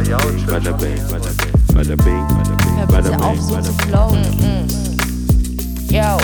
[0.00, 3.62] Bada bing, bada bing, bada bing, bada bing, Hör bada bitte auf, bing, so bada
[3.64, 3.86] zu bing.
[3.86, 4.24] flowen.
[5.90, 6.16] Yo.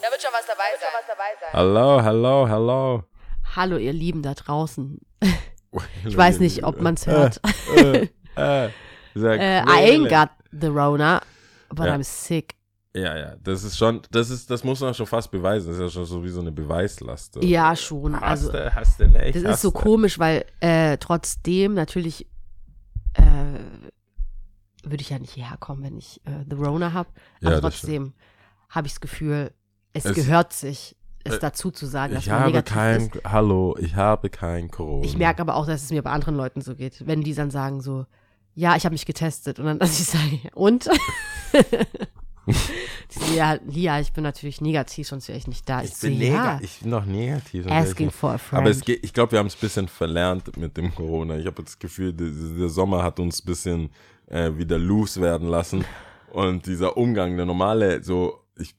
[0.00, 1.52] Da wird schon was dabei sein.
[1.52, 3.02] Hallo, hallo, hallo.
[3.56, 5.00] Hallo, ihr Lieben da draußen.
[6.06, 7.40] Ich weiß nicht, ob man es hört.
[7.76, 8.68] Äh, äh,
[9.16, 11.20] Äh, I ain't got the Rona,
[11.70, 11.94] but Ja.
[11.96, 12.54] I'm sick.
[12.94, 15.66] Ja, ja, das ist schon, das ist, das muss man schon fast beweisen.
[15.66, 17.38] Das ist ja schon so wie so eine Beweislast.
[17.42, 18.14] Ja, schon.
[18.14, 19.34] Hast Also, du, hast du nicht.
[19.34, 19.78] das ist so du.
[19.80, 22.28] komisch, weil äh, trotzdem natürlich
[23.14, 23.58] äh,
[24.88, 27.08] würde ich ja nicht hierher kommen, wenn ich äh, the Rona habe.
[27.40, 28.12] Ja, Aber das trotzdem
[28.68, 29.52] habe ich das Gefühl,
[29.92, 33.00] es, Es- gehört sich, es äh, dazu zu sagen, dass Ich man habe negativ kein,
[33.06, 33.24] ist.
[33.24, 35.04] hallo, ich habe kein Corona.
[35.06, 37.06] Ich merke aber auch, dass es mir bei anderen Leuten so geht.
[37.06, 38.04] Wenn die dann sagen so,
[38.54, 39.58] ja, ich habe mich getestet.
[39.58, 40.88] Und dann, dass ich sage, und?
[43.08, 45.82] so, ja, Lia, ich bin natürlich negativ, sonst wäre ich nicht da.
[45.82, 47.66] ich so, bin, ja, nega ich bin noch negativ.
[47.68, 48.60] asking for a friend.
[48.60, 51.36] Aber es ich glaube, wir haben es ein bisschen verlernt mit dem Corona.
[51.38, 53.90] Ich habe das Gefühl, der, der Sommer hat uns ein bisschen
[54.26, 55.84] äh, wieder loose werden lassen.
[56.32, 58.74] Und dieser Umgang, der normale, so, ich,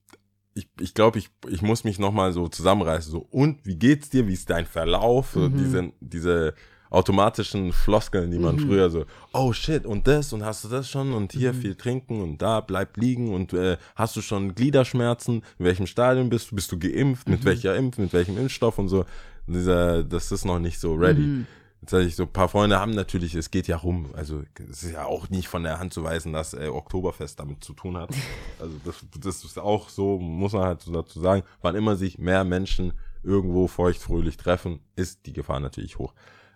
[0.54, 3.12] ich, ich glaube, ich, ich muss mich nochmal so zusammenreißen.
[3.12, 4.28] So, und wie geht's dir?
[4.28, 5.32] Wie ist dein Verlauf?
[5.34, 5.58] So, Mhm.
[5.58, 6.54] diese, diese
[6.96, 11.14] automatischen Floskeln, die man früher so, oh shit, und das, und hast du das schon?
[11.14, 11.62] Und hier Mhm.
[11.62, 15.44] viel trinken und da bleib liegen und äh, hast du schon Gliederschmerzen?
[15.60, 16.56] In welchem Stadium bist du?
[16.56, 17.28] Bist du geimpft?
[17.28, 17.34] Mhm.
[17.36, 17.98] Mit welcher Impf?
[17.98, 19.06] Mit welchem Impfstoff und so?
[19.48, 21.22] Dieser, das ist noch nicht so ready.
[21.22, 21.48] Mhm.
[21.82, 24.94] Jetzt ich so, ein paar Freunde haben natürlich, es geht ja rum, also es ist
[24.94, 28.10] ja auch nicht von der Hand zu weisen, dass äh, Oktoberfest damit zu tun hat.
[28.60, 32.18] Also das, das ist auch so, muss man halt so dazu sagen, wann immer sich
[32.18, 36.14] mehr Menschen irgendwo feuchtfröhlich treffen, ist die Gefahr natürlich hoch.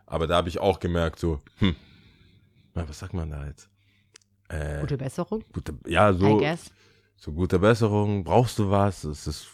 [0.09, 1.75] Aber da habe ich auch gemerkt, so, hm,
[2.73, 3.69] was sagt man da jetzt?
[4.49, 6.41] Äh, Gute Besserung, gute, ja, so,
[7.15, 9.03] so gute Besserung, brauchst du was?
[9.03, 9.47] Es ist,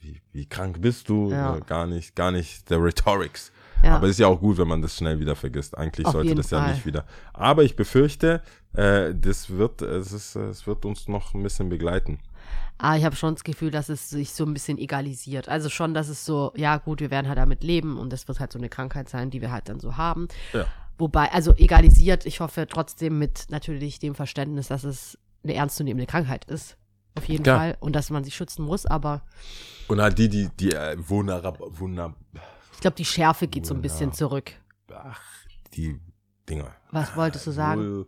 [0.00, 1.30] wie, wie krank bist du?
[1.32, 1.56] Ja.
[1.56, 3.50] Äh, Gar nicht, gar nicht der Rhetorics.
[3.82, 3.96] Ja.
[3.96, 5.76] Aber ist ja auch gut, wenn man das schnell wieder vergisst.
[5.76, 6.72] Eigentlich Auf sollte das ja Fall.
[6.74, 7.04] nicht wieder.
[7.32, 8.40] Aber ich befürchte,
[8.74, 12.18] äh, das wird, es ist, es wird uns noch ein bisschen begleiten.
[12.78, 15.48] Ah, ich habe schon das Gefühl, dass es sich so ein bisschen egalisiert.
[15.48, 18.38] Also schon, dass es so, ja gut, wir werden halt damit leben und das wird
[18.40, 20.28] halt so eine Krankheit sein, die wir halt dann so haben.
[20.52, 20.66] Ja.
[20.98, 26.44] Wobei, also egalisiert, ich hoffe trotzdem mit natürlich dem Verständnis, dass es eine ernstzunehmende Krankheit
[26.46, 26.76] ist.
[27.16, 27.58] Auf jeden Klar.
[27.58, 27.76] Fall.
[27.80, 29.22] Und dass man sich schützen muss, aber
[29.88, 32.14] Und halt die, die, die äh, vulnerab, vulner,
[32.74, 34.52] ich glaube, die Schärfe geht so ein bisschen zurück.
[34.92, 35.20] ach,
[35.74, 35.98] die
[36.48, 36.74] Dinger.
[36.92, 37.80] Was wolltest du sagen?
[37.80, 38.06] Wohl-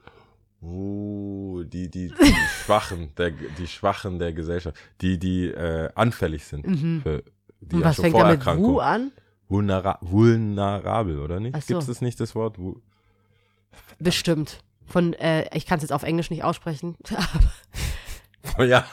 [0.60, 2.14] wohl, die, die, die
[2.64, 7.00] Schwachen, der, die Schwachen der Gesellschaft, die, die äh, anfällig sind Mhm.
[7.02, 7.22] für
[7.60, 8.44] die Und was fängt da mit.
[8.46, 9.12] Wu an?
[9.48, 11.54] Vulnera vulnerabel, oder nicht?
[11.54, 11.66] Ach so.
[11.68, 12.58] Gibt es das nicht, das Wort?
[12.58, 12.80] Vu-
[13.98, 14.62] Bestimmt.
[14.86, 16.96] Von, äh, ich kann es jetzt auf Englisch nicht aussprechen.
[18.54, 18.84] aber ja,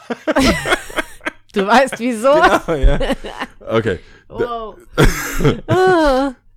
[1.53, 2.31] du weißt wieso?
[2.65, 2.99] genau, ja.
[3.67, 3.99] Okay.
[4.27, 4.75] Wow.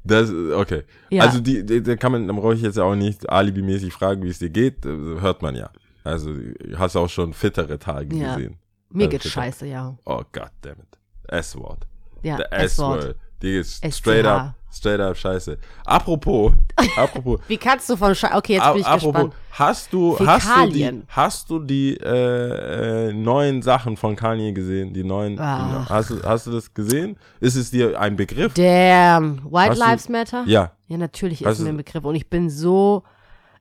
[0.04, 0.84] Das, okay.
[1.10, 1.24] Ja.
[1.24, 4.22] Also die, die, da kann man, dann brauche ich jetzt ja auch nicht alibimäßig fragen,
[4.22, 4.84] wie es dir geht.
[4.84, 5.70] Hört man ja.
[6.04, 6.34] Also
[6.76, 8.34] hast auch schon fittere Tage Ja.
[8.34, 8.56] gesehen.
[8.90, 9.98] Mir Also geht's scheiße, ja.
[10.06, 10.98] Oh God damn it.
[11.28, 11.86] S-Wort.
[12.22, 13.02] Ja, S-Wort.
[13.04, 13.16] S-Wort.
[13.42, 13.92] Die SCH.
[13.94, 15.58] straight up, straight up scheiße.
[15.84, 16.52] Apropos,
[16.96, 19.34] apropos, Wie kannst du von Scheiße, okay, jetzt bin ich apropos, gespannt.
[19.52, 24.92] hast du, hast du die, hast du die äh, äh, neuen Sachen von Kanye gesehen?
[24.92, 27.16] Die neuen, die, hast du, hast du das gesehen?
[27.40, 28.54] Ist es dir ein Begriff?
[28.54, 30.44] Damn, White Hast du- Lives Matter?
[30.46, 30.72] Ja.
[30.86, 33.02] Ja, natürlich ist mir du- ein Begriff und ich bin so,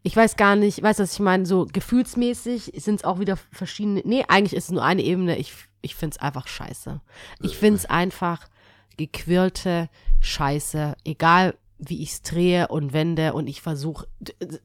[0.04, 3.38] ich weiß gar nicht, weißt du, was ich meine, so gefühlsmäßig sind es auch wieder
[3.52, 7.02] verschiedene, nee, eigentlich ist es nur eine Ebene, ich, ich finde es einfach scheiße.
[7.42, 8.48] Ich finde es einfach
[8.98, 14.08] gequirlte Scheiße, egal wie ich es drehe und wende und ich versuche,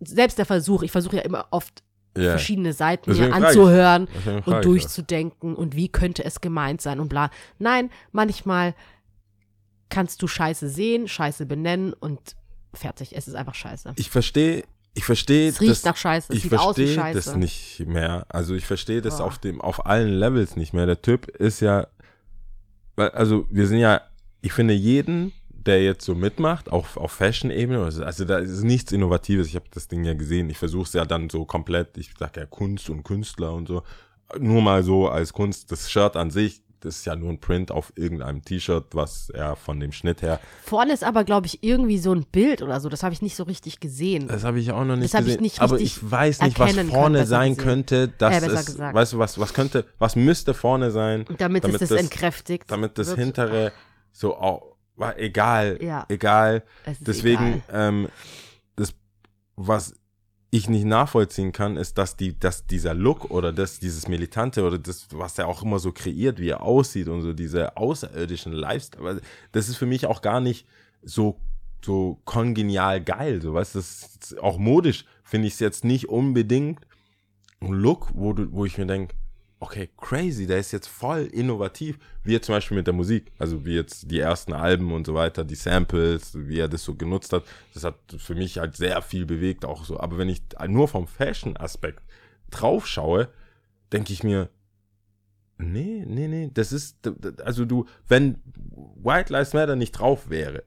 [0.00, 1.82] selbst der Versuch, ich versuche ja immer oft
[2.16, 2.30] Ja.
[2.30, 4.08] verschiedene Seiten Deswegen mir anzuhören
[4.46, 7.30] und durchzudenken und wie könnte es gemeint sein und bla.
[7.58, 8.74] Nein, manchmal
[9.90, 12.18] kannst du Scheiße sehen, Scheiße benennen und
[12.74, 13.14] fertig.
[13.14, 13.92] Es ist einfach Scheiße.
[13.96, 17.14] Ich verstehe, ich verstehe Es riecht das, nach Scheiße, es ich sieht aus wie verstehe
[17.14, 18.24] das nicht mehr.
[18.30, 19.26] Also ich verstehe das Boah.
[19.26, 20.86] auf dem, auf allen Levels nicht mehr.
[20.86, 21.86] Der Typ ist ja,
[22.96, 24.00] also wir sind ja,
[24.42, 28.90] ich finde jeden, der jetzt so mitmacht, auch auf Fashion-Ebene, also, also da ist nichts
[28.92, 29.46] Innovatives.
[29.46, 30.50] Ich habe das Ding ja gesehen.
[30.50, 33.82] Ich versuche es ja dann so komplett, ich sag ja Kunst und Künstler und so,
[34.38, 35.70] nur mal so als Kunst.
[35.70, 39.54] Das Shirt an sich, das ist ja nur ein Print auf irgendeinem T-Shirt, was er
[39.54, 42.88] von dem Schnitt her Vorne ist aber, glaube ich, irgendwie so ein Bild oder so.
[42.88, 44.26] Das habe ich nicht so richtig gesehen.
[44.26, 45.42] Das habe ich auch noch nicht Das hab ich gesehen.
[45.42, 47.64] nicht aber ich weiß nicht, was vorne können, sein gesehen.
[47.68, 48.08] könnte.
[48.18, 48.96] Das Äh, ist, gesagt.
[48.96, 52.64] weißt du, was, was könnte, was müsste vorne sein, damit, es das, entkräftigt.
[52.68, 53.18] damit das wird.
[53.18, 53.70] hintere
[54.12, 56.04] so auch, war egal, Ja.
[56.08, 56.62] egal.
[57.00, 57.88] Deswegen, egal.
[57.88, 58.08] ähm,
[58.76, 58.94] das,
[59.56, 59.94] was
[60.50, 64.78] ich nicht nachvollziehen kann, ist, dass die, dass dieser Look oder das, dieses Militante oder
[64.78, 69.22] das, was er auch immer so kreiert, wie er aussieht und so diese außerirdischen Lifestyle,
[69.52, 70.66] das ist für mich auch gar nicht
[71.02, 71.38] so
[71.84, 76.78] so kongenial geil, so weißt das ist auch modisch finde ich es jetzt nicht unbedingt
[77.60, 79.14] ein Look, wo du, wo ich mir denke,
[79.62, 83.64] okay, crazy, der ist jetzt voll innovativ, wie jetzt zum Beispiel mit der Musik, also
[83.64, 87.32] wie jetzt die ersten Alben und so weiter, die Samples, wie er das so genutzt
[87.32, 90.00] hat, das hat für mich halt sehr viel bewegt, auch so.
[90.00, 92.02] Aber wenn ich nur vom Fashion-Aspekt
[92.50, 93.28] drauf schaue,
[93.92, 94.48] denke ich mir,
[95.58, 96.96] nee, nee, nee, das ist,
[97.44, 98.42] also du, wenn
[98.96, 100.64] White Lives Matter nicht drauf wäre,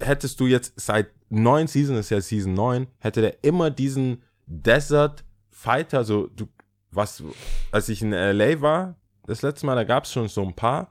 [0.00, 5.24] hättest du jetzt seit neun Season, ist ja Season 9, hätte der immer diesen Desert
[5.50, 6.48] Fighter, so du,
[6.90, 7.22] was,
[7.70, 8.96] als ich in LA war,
[9.26, 10.90] das letzte Mal, da gab es schon so ein paar,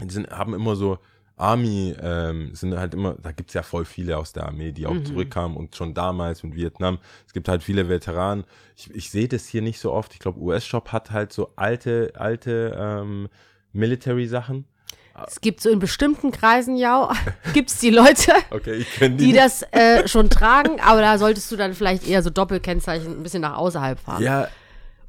[0.00, 0.98] die sind, haben immer so
[1.40, 4.86] Army, ähm, sind halt immer, da gibt es ja voll viele aus der Armee, die
[4.86, 5.06] auch mhm.
[5.06, 6.98] zurückkamen und schon damals in Vietnam.
[7.26, 8.44] Es gibt halt viele Veteranen.
[8.76, 10.12] Ich, ich sehe das hier nicht so oft.
[10.12, 13.28] Ich glaube, US-Shop hat halt so alte, alte ähm,
[13.72, 14.66] Military-Sachen.
[15.26, 17.10] Es gibt so in bestimmten Kreisen, ja,
[17.52, 21.56] gibt es die Leute, okay, die, die das äh, schon tragen, aber da solltest du
[21.56, 24.22] dann vielleicht eher so Doppelkennzeichen ein bisschen nach außerhalb fahren.
[24.22, 24.48] Ja,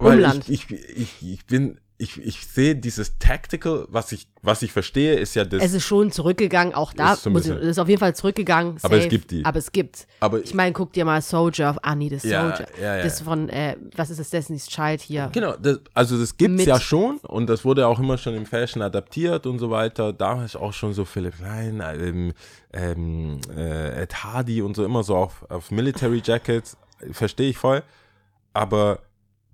[0.02, 0.50] Umland.
[0.50, 5.14] Ich, ich, ich, ich bin ich, ich sehe dieses Tactical, was ich, was ich verstehe,
[5.14, 5.62] ist ja das.
[5.62, 8.80] Es ist schon zurückgegangen, auch da ist, muss, ist auf jeden Fall zurückgegangen.
[8.80, 9.46] Safe, aber es gibt die.
[9.46, 10.08] Aber es gibt.
[10.20, 12.68] Aber ich meine, guck dir mal Soldier auf Ah, nee, das ja, Soldier.
[12.82, 13.04] Ja, ja.
[13.04, 15.30] Das von, äh, was ist das, Destiny's Child hier?
[15.32, 18.82] Genau, das, also das gibt's ja schon und das wurde auch immer schon im Fashion
[18.82, 20.12] adaptiert und so weiter.
[20.12, 22.34] Da ist auch schon so Philipp Klein, ähm,
[22.74, 26.78] ähm, äh, Ed Hardy und so immer so auf, auf Military Jackets.
[27.12, 27.84] Verstehe ich voll.
[28.54, 29.00] Aber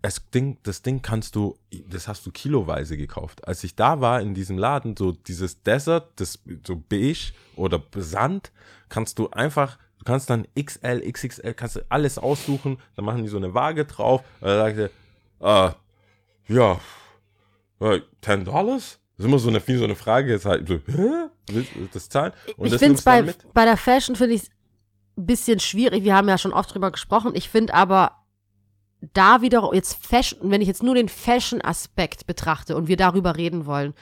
[0.07, 1.57] das Ding, das Ding kannst du,
[1.89, 3.45] das hast du kiloweise gekauft.
[3.45, 8.53] Als ich da war in diesem Laden, so dieses Desert, das so beige oder Sand,
[8.87, 13.27] kannst du einfach, du kannst dann XL, XXL, kannst du alles aussuchen, dann machen die
[13.27, 14.91] so eine Waage drauf, und dann sagt
[15.41, 16.79] er, äh, ja,
[17.81, 18.99] äh, 10 Dollars?
[19.17, 21.65] Das ist immer so eine, so eine Frage, ist halt so, hä?
[21.91, 22.31] Das zahlen?
[22.55, 24.43] Und ich finde es bei, bei der Fashion finde ich
[25.17, 26.05] ein bisschen schwierig.
[26.05, 27.31] Wir haben ja schon oft drüber gesprochen.
[27.33, 28.16] Ich finde aber,
[29.13, 33.65] da wieder jetzt Fashion, wenn ich jetzt nur den Fashion-Aspekt betrachte und wir darüber reden
[33.65, 33.93] wollen,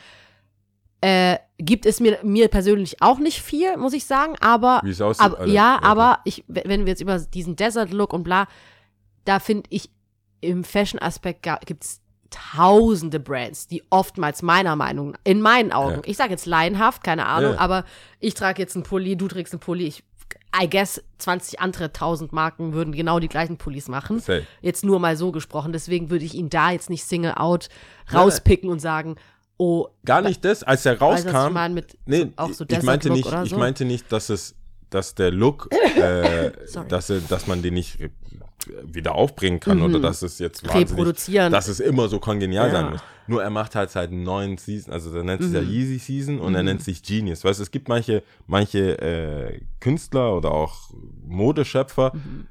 [1.01, 5.01] äh, gibt es mir, mir persönlich auch nicht viel, muss ich sagen, aber, Wie es
[5.01, 5.45] aussieht, Alter.
[5.45, 5.85] ja, okay.
[5.85, 8.47] aber ich, wenn wir jetzt über diesen Desert-Look und bla,
[9.25, 9.89] da finde ich
[10.41, 16.01] im Fashion-Aspekt gibt es tausende Brands, die oftmals meiner Meinung, in meinen Augen, Ja.
[16.05, 17.59] ich sage jetzt laienhaft, keine Ahnung, Ja.
[17.59, 17.85] aber
[18.19, 20.03] ich trage jetzt einen Pulli, du trägst einen Pulli, ich
[20.57, 24.19] I guess 20 andere 1000 Marken würden genau die gleichen Pullis machen.
[24.19, 24.45] Safe.
[24.61, 25.73] Jetzt nur mal so gesprochen.
[25.73, 27.67] Deswegen würde ich ihn da jetzt nicht Single out
[28.13, 29.15] rauspicken und sagen,
[29.57, 31.73] oh, Gar nicht das, als er weißt du, was ich rauskam.
[31.73, 33.57] mit Nee, so, auch so ich meinte nicht, oder ich so?
[33.57, 34.55] meinte nicht, dass es,
[34.89, 36.51] dass der Look, äh,
[36.89, 37.97] dass, er, dass man den nicht
[38.83, 40.69] wieder aufbringen kann oder dass es jetzt Mhm.
[40.71, 41.51] Reproduzieren.
[41.51, 42.71] dass es immer so kongenial Ja.
[42.73, 43.01] sein muss.
[43.27, 45.55] Nur er macht halt seit neun Season, also er nennt sich Mhm.
[45.57, 47.43] ja Yeezy Season und er nennt sich Genius.
[47.43, 50.91] Weißt du, es gibt manche, manche äh, Künstler oder auch
[51.27, 52.47] Modeschöpfer, Mhm.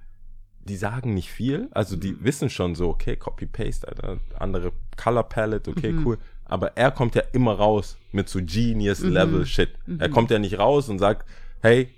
[0.65, 5.71] die sagen nicht viel, also die wissen schon so, okay, Copy-Paste, Alter, andere Color Palette,
[5.71, 6.06] okay, Mhm.
[6.06, 6.19] cool.
[6.45, 8.47] Aber er kommt ja immer raus mit so Mhm.
[8.47, 9.71] Genius-Level-Shit.
[9.99, 11.27] Er kommt ja nicht raus und sagt,
[11.61, 11.89] hey,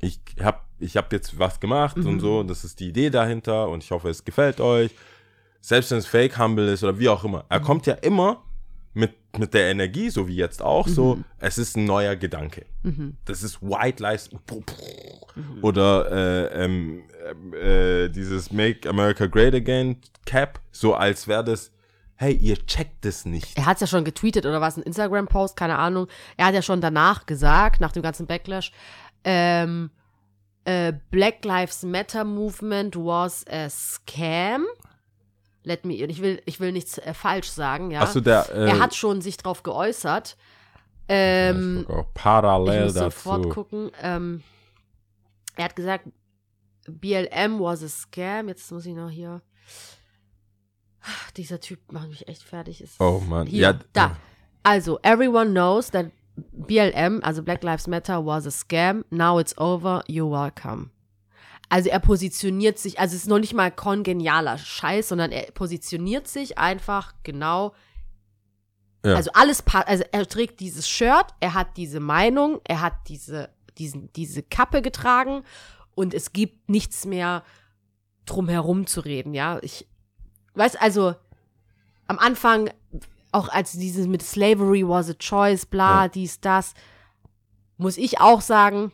[0.00, 2.06] ich hab, ich hab jetzt was gemacht Mhm.
[2.06, 4.90] und so, und das ist die Idee dahinter und ich hoffe, es gefällt euch.
[5.60, 7.38] Selbst wenn es Fake Humble ist oder wie auch immer.
[7.38, 7.44] Mhm.
[7.48, 8.42] Er kommt ja immer
[8.92, 11.24] mit, mit der Energie, so wie jetzt auch, so, Mhm.
[11.38, 12.66] es ist ein neuer Gedanke.
[13.24, 14.30] Das ist White Lies
[15.62, 17.02] oder äh, ähm,
[17.54, 21.72] äh, dieses Make America Great Again Cap, so als wäre das,
[22.16, 23.56] hey, ihr checkt das nicht.
[23.56, 26.06] Er hat es ja schon getweetet oder was, ein Instagram-Post, keine Ahnung.
[26.36, 28.70] Er hat ja schon danach gesagt, nach dem ganzen Backlash,
[29.24, 29.90] ähm,
[30.64, 34.64] äh, Black Lives Matter Movement was a scam.
[35.62, 38.02] Let me, ich will, ich will nichts äh, falsch sagen, ja.
[38.02, 40.36] Achso, der, äh, er hat schon sich drauf geäußert.
[41.08, 43.48] Ähm, ich guck auch ich parallel muss sofort dazu.
[43.50, 43.90] gucken.
[44.02, 44.42] Ähm,
[45.56, 46.08] er hat gesagt,
[46.86, 48.48] BLM was a scam.
[48.48, 49.42] Jetzt muss ich noch hier.
[51.36, 52.80] Dieser Typ macht mich echt fertig.
[52.82, 54.16] Ist Oh Mann, hier, ja, da.
[54.62, 56.06] Also, everyone knows that
[56.36, 59.04] BLM, also Black Lives Matter, was a scam.
[59.10, 60.02] Now it's over.
[60.08, 60.90] You're welcome.
[61.68, 66.28] Also er positioniert sich, also es ist noch nicht mal kongenialer Scheiß, sondern er positioniert
[66.28, 67.74] sich einfach genau.
[69.04, 69.14] Ja.
[69.14, 73.50] Also alles, pa- also er trägt dieses Shirt, er hat diese Meinung, er hat diese,
[73.78, 75.42] diesen, diese Kappe getragen
[75.94, 77.42] und es gibt nichts mehr
[78.26, 79.58] drumherum zu reden, ja.
[79.62, 79.86] Ich
[80.54, 81.14] weiß also
[82.06, 82.70] am Anfang
[83.34, 86.08] auch als dieses mit Slavery was a choice, bla, Ja.
[86.08, 86.74] dies, das,
[87.76, 88.92] muss ich auch sagen,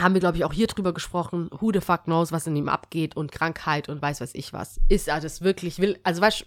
[0.00, 2.68] haben wir, glaube ich, auch hier drüber gesprochen, who the fuck knows, was in ihm
[2.68, 4.80] abgeht und Krankheit und weiß was ich was.
[4.88, 6.44] Ist er das wirklich, will, also weißt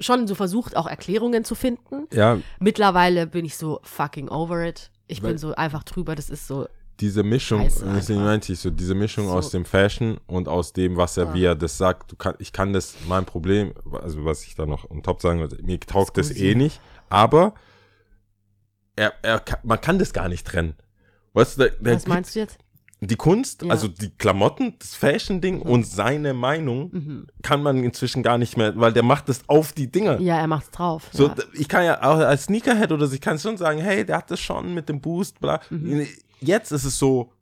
[0.00, 2.06] schon so versucht, auch Erklärungen zu finden.
[2.12, 4.90] ja, Mittlerweile bin ich so fucking over it.
[5.06, 6.66] Ich Weil- bin so einfach drüber, das ist so,
[7.00, 9.32] diese Mischung, deswegen meinte ich so, diese Mischung So.
[9.34, 11.34] aus dem Fashion und aus dem, was er, Ja.
[11.34, 14.66] wie er das sagt, du kann, ich kann das, mein Problem, also was ich da
[14.66, 16.44] noch on top sagen würde, mir taugt das Scusi.
[16.50, 17.54] eh nicht, aber
[18.96, 20.74] er, er, man kann das gar nicht trennen.
[21.32, 22.58] Weißt du, der, der Was meinst du jetzt?
[23.02, 23.70] die Kunst, Ja.
[23.70, 27.26] also die Klamotten, das Fashion-Ding und seine Meinung Mhm.
[27.42, 30.20] kann man inzwischen gar nicht mehr, weil der macht das auf die Dinger.
[30.20, 31.08] Ja, er macht's drauf.
[31.12, 31.34] So, ja.
[31.54, 34.30] ich kann ja auch als Sneakerhead oder so, ich kann schon sagen, hey, der hat
[34.30, 35.60] das schon mit dem Boost, bla.
[35.70, 36.06] Mhm.
[36.40, 37.32] Jetzt ist es so,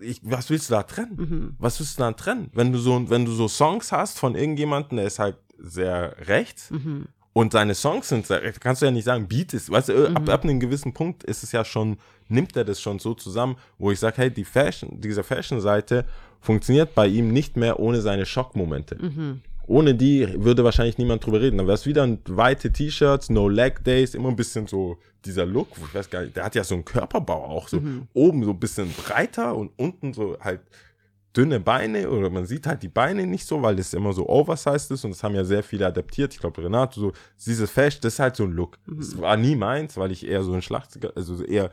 [0.00, 1.16] ich, was willst du da trennen?
[1.16, 1.54] Mhm.
[1.58, 2.50] Was willst du da trennen?
[2.54, 6.70] Wenn du so, wenn du so Songs hast von irgendjemandem, der ist halt sehr rechts
[6.70, 7.06] Mhm.
[7.32, 10.08] und seine Songs sind sehr rechts, kannst du ja nicht sagen, Beat ist, weißt du,
[10.10, 10.16] Mhm.
[10.16, 13.56] ab, ab einem gewissen Punkt ist es ja schon, nimmt er das schon so zusammen,
[13.78, 16.04] wo ich sage, hey, die Fashion, diese Fashion-Seite
[16.40, 19.40] funktioniert bei ihm nicht mehr ohne seine Schockmomente.
[19.66, 19.74] Mhm.
[19.74, 21.58] Ohne die würde wahrscheinlich niemand drüber reden.
[21.58, 25.46] Dann wäre es wieder ein weite T-Shirts, No Leg Days, immer ein bisschen so dieser
[25.46, 28.08] Look, ich weiß gar nicht, der hat ja so einen Körperbau auch, so Mhm.
[28.12, 30.60] oben so ein bisschen breiter und unten so halt
[31.34, 34.90] dünne Beine oder man sieht halt die Beine nicht so, weil das immer so oversized
[34.92, 36.32] ist und das haben ja sehr viele adaptiert.
[36.34, 37.12] Ich glaube, Renato, so
[37.44, 38.78] dieses Fashion, das ist halt so ein Look.
[38.86, 41.70] Das war nie meins, weil ich eher so ein Schlachtiger, also eher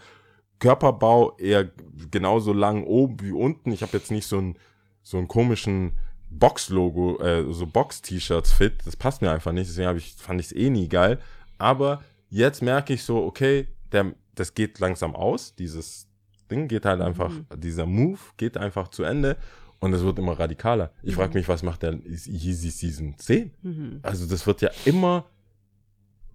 [0.60, 1.70] Körperbau, eher
[2.10, 3.72] genauso lang oben wie unten.
[3.72, 4.56] Ich habe jetzt nicht so einen,
[5.04, 5.92] so einen komischen
[6.32, 8.74] Box-Logo, äh, so Box-T-Shirts fit.
[8.86, 11.20] Das passt mir einfach nicht, deswegen hab ich, fand ich es eh nie geil.
[11.58, 16.08] Aber jetzt merke ich so, okay, der, das geht langsam aus, dieses
[16.50, 19.38] Ding geht halt einfach, dieser Move geht einfach zu Ende
[19.80, 20.92] und es wird immer radikaler.
[21.04, 23.52] Ich frage mich, was macht der Yeezy Season 10?
[23.62, 24.00] Mhm.
[24.02, 25.26] Also das wird ja immer,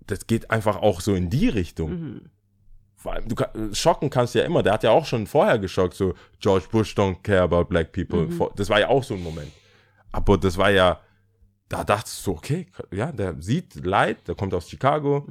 [0.07, 1.91] das geht einfach auch so in die Richtung.
[1.91, 2.21] Mhm.
[2.95, 4.63] Vor allem, du kann, schocken kannst du ja immer.
[4.63, 8.31] Der hat ja auch schon vorher geschockt, so George Bush don't care about black people.
[8.31, 9.53] Vor- Das war ja auch so ein Moment.
[10.17, 10.99] Aber das war ja,
[11.69, 15.27] da dachtest du, okay, ja, der sieht Leid, der kommt aus Chicago,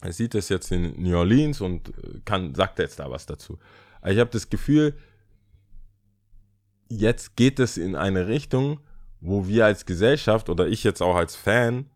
[0.00, 3.60] er sieht das jetzt in New Orleans und äh, kann, sagt jetzt da was dazu.
[4.00, 4.98] Aber ich habe das Gefühl,
[6.88, 8.80] jetzt geht es in eine Richtung,
[9.20, 11.86] wo wir als Gesellschaft oder ich jetzt auch als Fan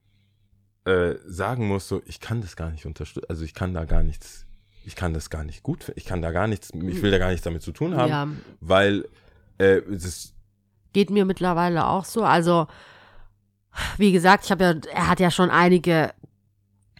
[0.85, 4.05] äh, sagen muss, so, ich kann das gar nicht unterstützen, also ich kann da gar
[4.05, 4.47] nichts,
[4.85, 7.31] ich kann das gar nicht gut, ich kann da gar nichts, ich will da gar
[7.31, 8.29] nichts damit zu tun haben, Ja,
[8.61, 9.09] weil
[9.59, 10.36] äh, das,
[10.97, 12.25] geht mir mittlerweile auch so.
[12.25, 12.69] Also,
[13.99, 16.15] wie gesagt, ich habe ja, er hat ja schon einige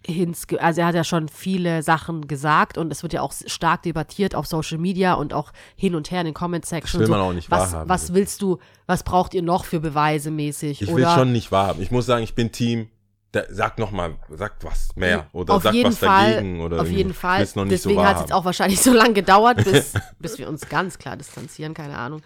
[0.07, 3.85] Hints, also er hat ja schon viele Sachen gesagt und es wird ja auch stark
[3.85, 7.01] debattiert auf Social Media und auch hin und her in den Comment das Section.
[7.01, 7.89] will so, man auch nicht was, wahrhaben.
[7.89, 10.83] was willst du, was braucht ihr noch für Beweise mäßig?
[10.83, 11.81] ich Oder will schon nicht wahrhaben.
[11.81, 12.91] Ich muss sagen, ich bin Team,
[13.33, 16.83] der, sag noch mal, sag was mehr oder auf sag jeden was Fall, dagegen oder
[16.83, 17.39] auf jeden Fall.
[17.39, 20.99] Deswegen so hat es jetzt auch wahrscheinlich so lange gedauert, bis, bis wir uns ganz
[20.99, 22.21] klar distanzieren, keine Ahnung.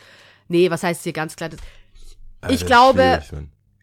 [0.51, 1.49] Nee, was heißt hier ganz klar?
[1.49, 1.61] Das-
[2.43, 3.23] Alter, ich glaube-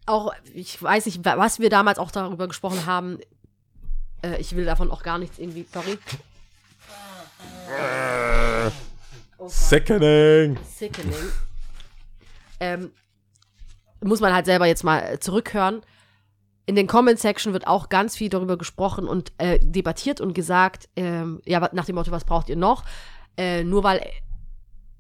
[0.06, 3.20] auch, ich weiß nicht, wa- was wir damals auch darüber gesprochen haben.
[4.22, 5.98] Äh, ich will davon auch gar nichts irgendwie, sorry.
[9.48, 10.58] Sickening.
[10.66, 11.14] Sickening.
[12.60, 12.92] ähm,
[14.02, 15.82] muss man halt selber jetzt mal äh, zurückhören.
[16.66, 21.42] In den Comment-Section wird auch ganz viel darüber gesprochen und äh, debattiert und gesagt, ähm,
[21.46, 22.84] ja, nach dem Motto, was braucht ihr noch?
[23.38, 24.02] Äh, nur weil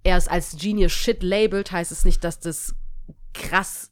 [0.04, 2.75] er es als Genius Shit labelt, heißt es nicht, dass das
[3.34, 3.92] krass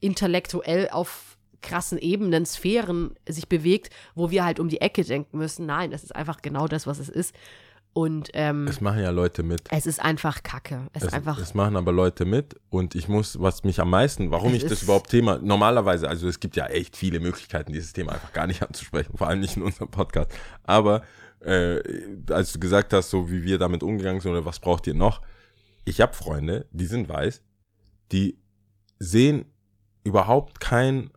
[0.00, 5.66] intellektuell auf krassen Ebenen, Sphären sich bewegt, wo wir halt um die Ecke denken müssen.
[5.66, 7.34] Nein, das ist einfach genau das, was es ist.
[7.94, 9.62] Und ähm, Es machen ja Leute mit.
[9.70, 10.86] es ist einfach Kacke.
[10.92, 11.38] Es, Es, ist einfach.
[11.40, 14.84] es machen aber Leute mit und ich muss, was mich am meisten, warum ich das
[14.84, 18.62] überhaupt Thema, normalerweise, also es gibt ja echt viele Möglichkeiten, dieses Thema einfach gar nicht
[18.66, 20.30] anzusprechen, vor allem nicht in unserem Podcast.
[20.62, 21.02] Aber
[21.40, 21.80] äh,
[22.30, 25.20] als du gesagt hast, so wie wir damit umgegangen sind oder was braucht ihr noch,
[25.88, 27.42] ich habe Freunde, die sind weiß,
[28.12, 28.38] die
[28.98, 29.46] sehen
[30.04, 31.10] überhaupt kein,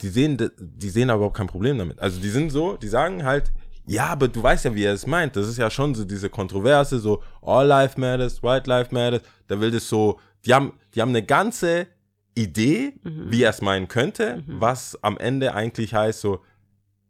[0.00, 1.98] die sehen, die sehen aber überhaupt kein Problem damit.
[2.00, 3.52] Also die sind so, die sagen halt,
[3.86, 5.36] ja, aber du weißt ja, wie er es meint.
[5.36, 9.22] Das ist ja schon so diese Kontroverse, so All Life Matters, White Life Matters.
[9.46, 11.86] Da will das so, die haben, die haben eine ganze
[12.34, 16.42] Idee, wie er es meinen könnte, was am Ende eigentlich heißt, so,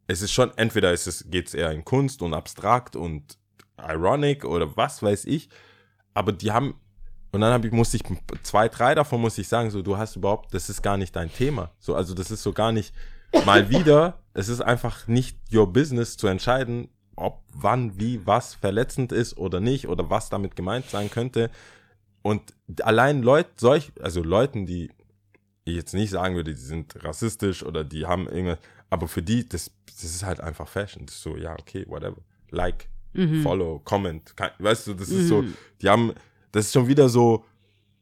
[0.06, 3.38] es ist schon, entweder ist es, geht es eher in Kunst und abstrakt und
[3.76, 5.48] ironic oder was weiß ich,
[6.16, 6.74] aber die haben,
[7.30, 8.02] und dann ich, musste ich,
[8.42, 11.30] zwei, drei davon muss ich sagen, so, du hast überhaupt, das ist gar nicht dein
[11.30, 11.70] Thema.
[11.78, 12.94] So, also das ist so gar nicht,
[13.44, 19.12] mal wieder, es ist einfach nicht your business zu entscheiden, ob, wann, wie, was verletzend
[19.12, 21.50] ist oder nicht oder was damit gemeint sein könnte.
[22.22, 24.90] Und allein Leute, solch, also Leuten, die
[25.64, 28.58] ich jetzt nicht sagen würde, die sind rassistisch oder die haben irgendwas,
[28.88, 31.04] aber für die, das, das ist halt einfach Fashion.
[31.04, 32.22] Das ist so, ja, okay, whatever.
[32.50, 32.88] Like,
[33.42, 34.34] follow, comment.
[34.58, 35.44] Weißt du, das ist so,
[35.80, 36.12] die haben,
[36.52, 37.44] das ist schon wieder so,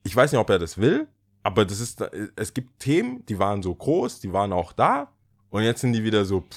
[0.04, 1.06] ich weiß nicht, ob er das will,
[1.42, 2.02] aber das ist,
[2.36, 5.08] es gibt Themen, die waren so groß, die waren auch da
[5.50, 6.56] und jetzt sind die wieder so, pff,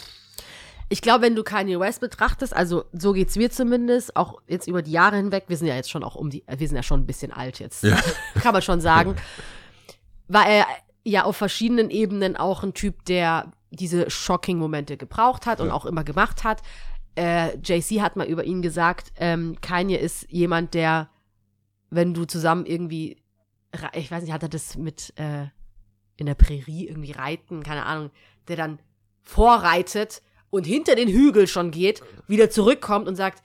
[0.90, 4.82] Ich glaube, wenn du Kanye West betrachtest, also so geht's mir zumindest, auch jetzt über
[4.82, 7.02] die Jahre hinweg, wir sind ja jetzt schon auch um die, wir sind ja schon
[7.02, 7.98] ein bisschen alt jetzt, Ja.
[8.42, 9.16] kann man schon sagen,
[10.28, 10.66] war er
[11.04, 15.74] ja auf verschiedenen Ebenen auch ein Typ, der diese Shocking-Momente gebraucht hat und Ja.
[15.74, 16.62] auch immer gemacht hat.
[17.18, 21.10] Äh, JC hat mal über ihn gesagt, ähm, Kanye ist jemand, der,
[21.90, 23.18] wenn du zusammen irgendwie,
[23.94, 25.48] ich weiß nicht, hat er das mit äh,
[26.16, 28.12] in der Prärie irgendwie reiten, keine Ahnung,
[28.48, 28.80] der dann
[29.24, 30.22] vorreitet
[30.52, 33.44] und hinter den Hügel schon geht, wieder zurückkommt und sagt,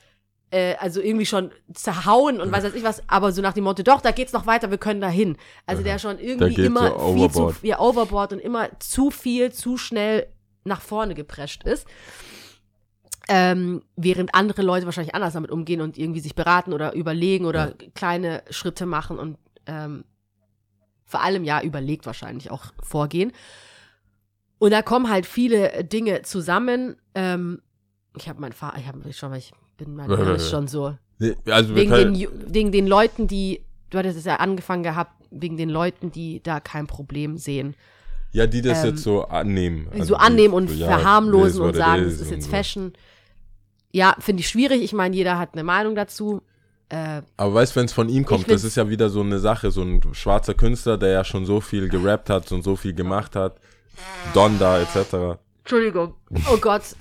[0.51, 3.83] äh, also irgendwie schon zerhauen und weiß weiß ich was, aber so nach dem Motto,
[3.83, 5.39] doch, da geht's noch weiter, wir können da hin.
[5.65, 9.79] Also der schon irgendwie immer so viel zu, ja, overboard und immer zu viel, zu
[9.79, 10.27] schnell
[10.65, 11.87] nach vorne geprescht ist.
[13.29, 17.69] Ähm, während andere Leute wahrscheinlich anders damit umgehen und irgendwie sich beraten oder überlegen oder
[17.69, 17.75] Ja.
[17.95, 20.05] kleine Schritte machen und ähm,
[21.05, 23.33] vor allem ja überlegt wahrscheinlich auch vorgehen.
[24.59, 26.97] Und da kommen halt viele Dinge zusammen.
[27.15, 27.61] Ähm,
[28.17, 30.97] ich habe meinen Vater, ich habe schon, weil ich bin mein Mann ist schon so.
[31.19, 35.57] Nee, Also Wegen den, wegen den Leuten, die, du hattest es ja angefangen gehabt, wegen
[35.57, 37.75] den Leuten, die da kein Problem sehen.
[38.33, 39.89] ja, die das ähm, jetzt so annehmen.
[39.93, 42.51] Also so annehmen und so, ja, verharmlosen und sagen, es ist jetzt so.
[42.51, 42.93] Fashion.
[43.93, 44.83] Ja, finde ich schwierig.
[44.83, 46.43] Ich meine, jeder hat eine Meinung dazu.
[46.89, 49.39] Äh, Aber weißt du, wenn es von ihm kommt, das ist ja wieder so eine
[49.39, 52.95] Sache, so ein schwarzer Künstler, der ja schon so viel gerappt hat und so viel
[52.95, 53.59] gemacht hat.
[54.35, 55.39] Donda etc.
[55.61, 56.15] Entschuldigung.
[56.51, 56.83] Oh Gott.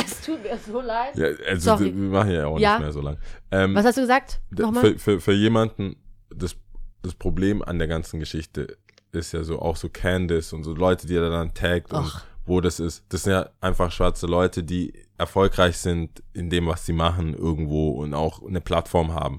[0.00, 1.16] Es tut mir so leid.
[1.16, 1.86] Ja, also Sorry.
[1.86, 2.74] wir machen ja auch Ja.
[2.74, 3.18] nicht mehr so lang.
[3.50, 4.40] Ähm, Was hast du gesagt?
[4.50, 4.92] Nochmal?
[4.92, 5.96] für, für, für jemanden,
[6.32, 6.54] das,
[7.02, 8.76] das Problem an der ganzen Geschichte
[9.10, 12.24] ist ja so auch so Candice und so Leute, die er dann taggt und Ach.
[12.46, 13.06] wo das ist.
[13.08, 17.90] Das sind ja einfach schwarze Leute, die erfolgreich sind in dem, was sie machen irgendwo
[17.90, 19.38] und auch eine Plattform haben.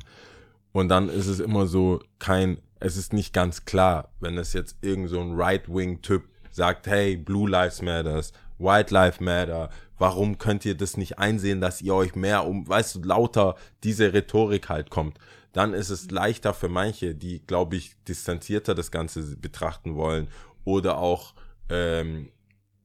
[0.71, 4.77] Und dann ist es immer so kein, es ist nicht ganz klar, wenn es jetzt
[4.81, 10.75] irgend so ein Right-Wing-Typ sagt, hey, Blue Lives Matters, White Lives Matter, warum könnt ihr
[10.75, 15.17] das nicht einsehen, dass ihr euch mehr um, weißt du, lauter diese Rhetorik halt kommt.
[15.53, 20.27] Dann ist es leichter für manche, die, glaube ich, distanzierter das Ganze betrachten wollen
[20.63, 21.34] oder auch
[21.69, 22.30] ähm,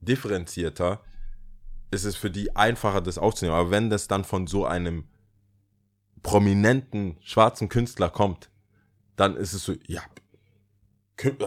[0.01, 1.01] differenzierter,
[1.95, 3.57] ist es für die einfacher, das aufzunehmen.
[3.57, 5.05] Aber wenn das dann von so einem
[6.23, 8.51] prominenten schwarzen Künstler kommt,
[9.17, 10.03] dann ist es so, ja,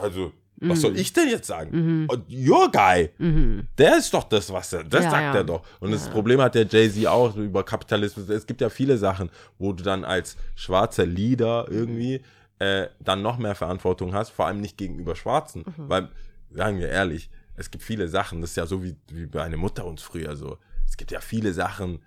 [0.01, 2.07] also, was soll ich denn jetzt sagen?
[2.10, 3.67] Und Your guy, Mhm.
[3.77, 5.36] der ist doch das, was er, das Ja, sagt ja.
[5.36, 5.63] er doch.
[5.79, 8.29] Und das Problem hat der Jay-Z auch über Kapitalismus.
[8.29, 9.29] Es gibt ja viele Sachen,
[9.60, 12.21] wo du dann als schwarzer Leader irgendwie
[12.60, 15.63] äh, dann noch mehr Verantwortung hast, vor allem nicht gegenüber Schwarzen.
[15.77, 15.89] Mhm.
[15.89, 16.10] Weil,
[16.51, 19.58] sagen wir ehrlich, es gibt viele Sachen, das ist ja so wie, wie bei einer
[19.58, 20.58] Mutter uns früher so.
[20.88, 22.00] Es gibt ja viele Sachen,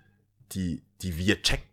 [0.53, 1.69] die, die wir checken.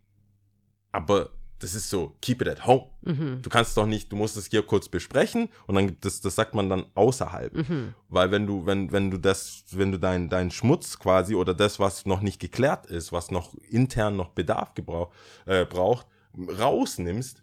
[0.91, 2.87] Aber das ist so, keep it at home.
[3.01, 3.41] Mhm.
[3.41, 6.35] Du kannst doch nicht, du musst es hier kurz besprechen und dann gibt es, das
[6.35, 7.53] sagt man dann außerhalb.
[7.53, 7.93] Mhm.
[8.09, 11.79] Weil wenn du, wenn, wenn du das, wenn du deinen deinen Schmutz quasi oder das,
[11.79, 15.11] was noch nicht geklärt ist, was noch intern noch Bedarf gebrauch,
[15.45, 17.41] äh, braucht, rausnimmst,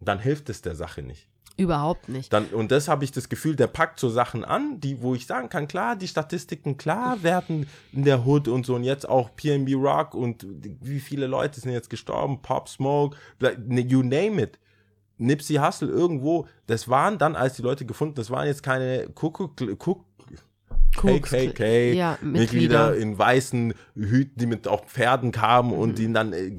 [0.00, 1.28] dann hilft es der Sache nicht.
[1.58, 2.32] Überhaupt nicht.
[2.32, 5.26] Dann, und das habe ich das Gefühl, der packt so Sachen an, die, wo ich
[5.26, 9.34] sagen kann, klar, die Statistiken, klar, werden in der Hood und so und jetzt auch
[9.34, 10.46] PNB Rock und
[10.82, 14.58] wie viele Leute sind jetzt gestorben, Pop Smoke, ne, you name it.
[15.18, 19.56] Nipsey Hussle irgendwo, das waren dann, als die Leute gefunden, das waren jetzt keine Kuckuck,
[19.78, 20.04] Kuck,
[20.96, 22.18] Koks- KKK, ja,
[22.90, 25.78] in weißen Hüten, die mit auch Pferden kamen Mhm.
[25.78, 26.50] und die ihn dann äh,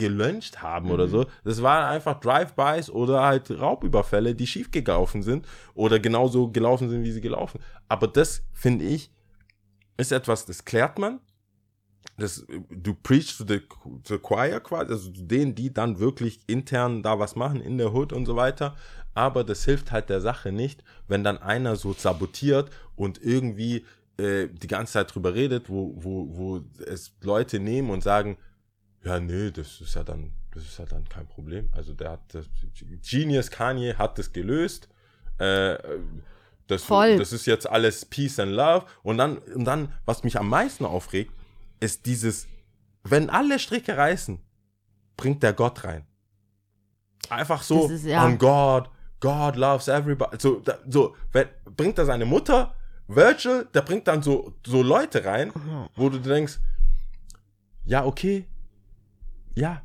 [0.62, 1.26] haben oder so.
[1.44, 7.04] Das waren einfach Drive-Bys oder halt Raubüberfälle, die schief gelaufen sind oder genauso gelaufen sind,
[7.04, 7.60] wie sie gelaufen.
[7.88, 9.12] Aber das, finde ich,
[9.98, 11.20] ist etwas, das klärt man.
[12.18, 16.00] Das, äh, du preach to the, to the choir quasi, also zu denen, die dann
[16.00, 18.76] wirklich intern da was machen in der Hood und so weiter.
[19.14, 23.84] Aber das hilft halt der Sache nicht, wenn dann einer so sabotiert und irgendwie
[24.18, 28.38] äh, die ganze Zeit drüber redet, wo, wo, wo es Leute nehmen und sagen,
[29.04, 31.70] ja, nee, das ist ja dann, das ist ja dann kein Problem.
[31.72, 32.46] Also der hat das,
[33.08, 34.90] Genius Kanye hat das gelöst.
[35.38, 35.78] Äh,
[36.68, 37.18] das, Voll.
[37.18, 38.86] das ist jetzt alles Peace and Love.
[39.04, 41.34] Und dann, und dann, was mich am meisten aufregt,
[41.80, 42.48] ist dieses,
[43.04, 44.40] wenn alle Stricke reißen,
[45.16, 46.06] bringt der Gott rein.
[47.30, 48.26] Einfach so, ist, ja.
[48.26, 50.38] on God, God loves everybody.
[50.40, 52.76] So, da, so wenn, bringt er seine Mutter,
[53.08, 55.52] Virgil, der bringt dann so, so Leute rein,
[55.96, 56.60] wo du denkst,
[57.86, 58.46] ja, okay,
[59.56, 59.82] ja,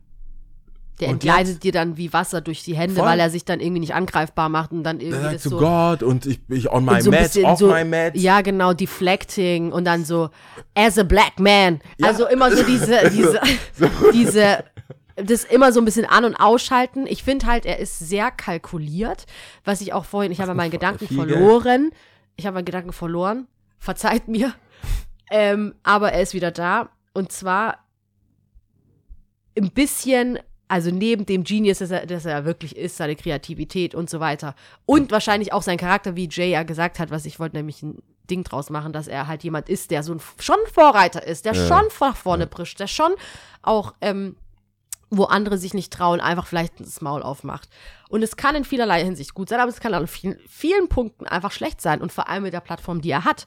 [1.00, 3.06] Der Und entgleitet jetzt- dir dann wie Wasser durch die Hände, Voll.
[3.06, 5.50] weil er sich dann irgendwie nicht angreifbar macht und dann der irgendwie sagt das so,
[5.50, 5.58] so.
[5.58, 8.20] Gott und ich, ich on my so meds, off so, my meds.
[8.22, 10.30] ja genau, deflecting und dann so,
[10.74, 11.80] as a black man.
[11.98, 12.08] Ja.
[12.08, 13.40] Also immer so diese, diese,
[14.12, 14.64] diese,
[15.16, 17.06] das immer so ein bisschen an- und ausschalten.
[17.06, 19.26] Ich finde halt, er ist sehr kalkuliert,
[19.64, 21.38] was ich auch vorhin, ich habe meinen Gedanken viel Geld.
[22.42, 23.46] Ich habe meinen Gedanken verloren.
[23.78, 24.52] Verzeiht mir.
[25.30, 26.88] Ähm, aber er ist wieder da.
[27.14, 27.78] Und zwar
[29.56, 34.10] ein bisschen, also neben dem Genius, dass er, dass er wirklich ist, seine Kreativität und
[34.10, 34.56] so weiter.
[34.86, 38.02] Und wahrscheinlich auch sein Charakter, wie Jay ja gesagt hat, was ich wollte nämlich ein
[38.28, 41.54] Ding draus machen, dass er halt jemand ist, der so ein, schon Vorreiter ist, der
[41.54, 41.68] Ja.
[41.68, 43.12] schon nach vorne prischt, der schon
[43.62, 44.34] auch, ähm,
[45.14, 47.68] wo andere sich nicht trauen, einfach vielleicht das Maul aufmacht.
[48.08, 50.88] Und es kann in vielerlei Hinsicht gut sein, aber es kann auch in vielen, vielen
[50.88, 53.44] Punkten einfach schlecht sein und vor allem mit der Plattform, die er hat.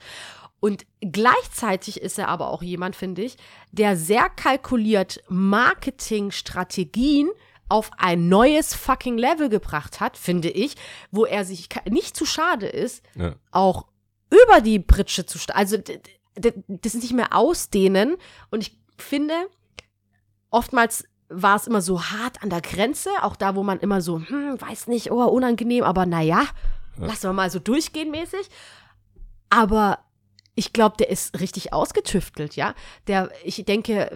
[0.60, 3.38] Und gleichzeitig ist er aber auch jemand, finde ich,
[3.72, 7.30] der sehr kalkuliert Marketingstrategien
[7.68, 10.76] auf ein neues fucking Level gebracht hat, finde ich,
[11.12, 13.36] wo er sich nicht zu schade ist, Ja.
[13.52, 13.88] auch
[14.30, 15.78] über die Pritsche zu sta- Also
[16.68, 18.18] das nicht mehr ausdehnen.
[18.52, 19.34] Und ich finde,
[20.52, 24.20] oftmals war es immer so hart an der Grenze, auch da, wo man immer so,
[24.20, 26.44] hm, weiß nicht, oh, unangenehm, aber naja,
[26.98, 28.50] lassen wir mal so durchgehen mäßig.
[29.50, 30.00] Aber
[30.56, 32.74] ich glaube, der ist richtig ausgetüftelt, ja.
[33.08, 34.16] Der, ich denke,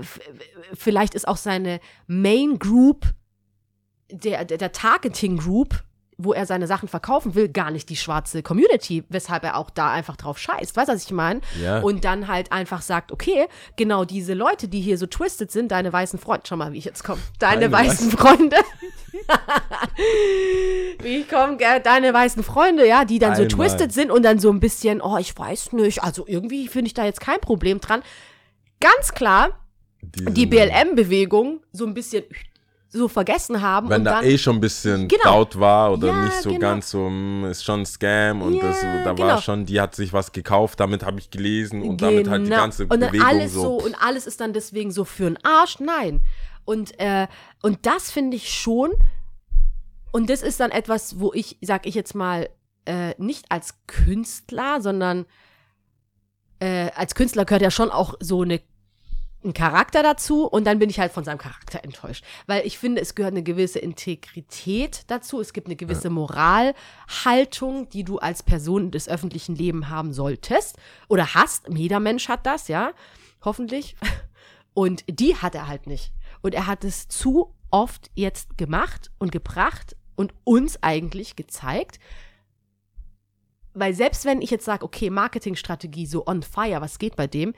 [0.73, 3.13] vielleicht ist auch seine Main Group,
[4.09, 5.83] der, der, der Targeting Group,
[6.21, 9.89] wo er seine Sachen verkaufen will, gar nicht die schwarze Community, weshalb er auch da
[9.91, 10.75] einfach drauf scheißt.
[10.75, 11.39] Weißt du, was ich meine?
[11.63, 11.79] Ja.
[11.79, 15.91] Und dann halt einfach sagt, okay, genau diese Leute, die hier so twisted sind, deine
[15.93, 18.57] weißen Freunde, schau mal, wie ich jetzt komme, deine Deine weißen Freunde.
[21.01, 23.67] wie ich komme, deine weißen Freunde, ja, die dann so Einmal.
[23.67, 26.93] twisted sind und dann so ein bisschen, oh, ich weiß nicht, also irgendwie finde ich
[26.93, 28.01] da jetzt kein Problem dran.
[28.79, 29.59] Ganz klar,
[30.01, 32.23] Diese- die BLM-Bewegung so ein bisschen
[32.91, 35.23] so vergessen haben Wenn und da dann eh schon ein bisschen Genau.
[35.23, 36.59] Doubt war oder Ja, nicht so genau.
[36.59, 39.27] ganz so, hm, ist schon ein Scam und Ja, das, da genau.
[39.27, 42.45] war schon, die hat sich was gekauft, damit habe ich gelesen und damit halt die
[42.49, 42.61] Genau.
[42.61, 43.77] ganze und dann Bewegung alles so.
[43.79, 45.79] und alles ist dann deswegen so für den Arsch.
[45.79, 46.21] Nein.
[46.65, 47.27] Und äh,
[47.61, 48.91] und das finde ich schon.
[50.11, 52.49] Und das ist dann etwas, wo ich, sag ich jetzt mal,
[52.85, 55.27] äh, nicht als Künstler, sondern
[56.59, 58.59] äh, als Künstler gehört ja schon auch so eine
[59.43, 62.25] ein Charakter dazu und dann bin ich halt von seinem Charakter enttäuscht.
[62.45, 68.03] Weil ich finde, es gehört eine gewisse Integrität dazu, es gibt eine gewisse Moralhaltung, die
[68.03, 71.67] du als Person des öffentlichen Lebens haben solltest oder hast.
[71.69, 72.91] Jeder Mensch hat das, ja,
[73.43, 73.95] hoffentlich.
[74.73, 76.11] Und die hat er halt nicht.
[76.41, 81.99] Und er hat es zu oft jetzt gemacht und gebracht und uns eigentlich gezeigt,
[83.73, 87.53] weil selbst wenn ich jetzt sage, okay, Marketingstrategie so on fire, was geht bei dem?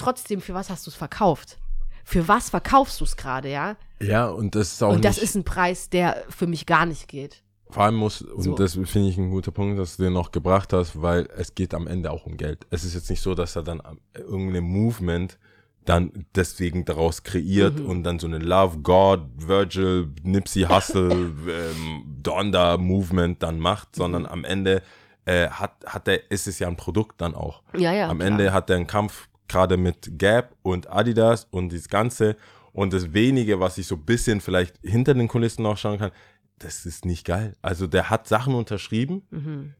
[0.00, 1.58] Trotzdem, für was hast du es verkauft?
[2.04, 3.76] Für was verkaufst du es gerade, ja?
[4.02, 6.86] Ja, und das ist auch Und das nicht, ist ein Preis, der für mich gar
[6.86, 7.42] nicht geht.
[7.68, 8.54] vor allem muss, und So.
[8.54, 11.72] das finde ich ein guter Punkt, dass du den noch gebracht hast, weil es geht
[11.74, 12.66] am Ende auch um Geld.
[12.70, 13.80] Es ist jetzt nicht so, dass er dann
[14.14, 15.38] irgendeine Movement
[15.84, 17.86] dann deswegen daraus kreiert Mhm.
[17.86, 21.10] und dann so eine Love, God, Virgil, Nipsey Hussle,
[21.48, 24.28] ähm, Donda Movement dann macht, sondern Mhm.
[24.28, 24.82] am Ende
[25.26, 27.62] äh, hat, hat er, ist es ja ein Produkt dann auch.
[27.76, 28.08] Ja, ja.
[28.08, 28.28] Am klar.
[28.30, 32.36] Ende hat er einen Kampf gerade mit Gap und Adidas und das Ganze
[32.72, 36.12] und das wenige, was ich so ein bisschen vielleicht hinter den Kulissen noch schauen kann,
[36.58, 37.56] das ist nicht geil.
[37.62, 39.22] Also der hat Sachen unterschrieben.
[39.30, 39.74] Mhm.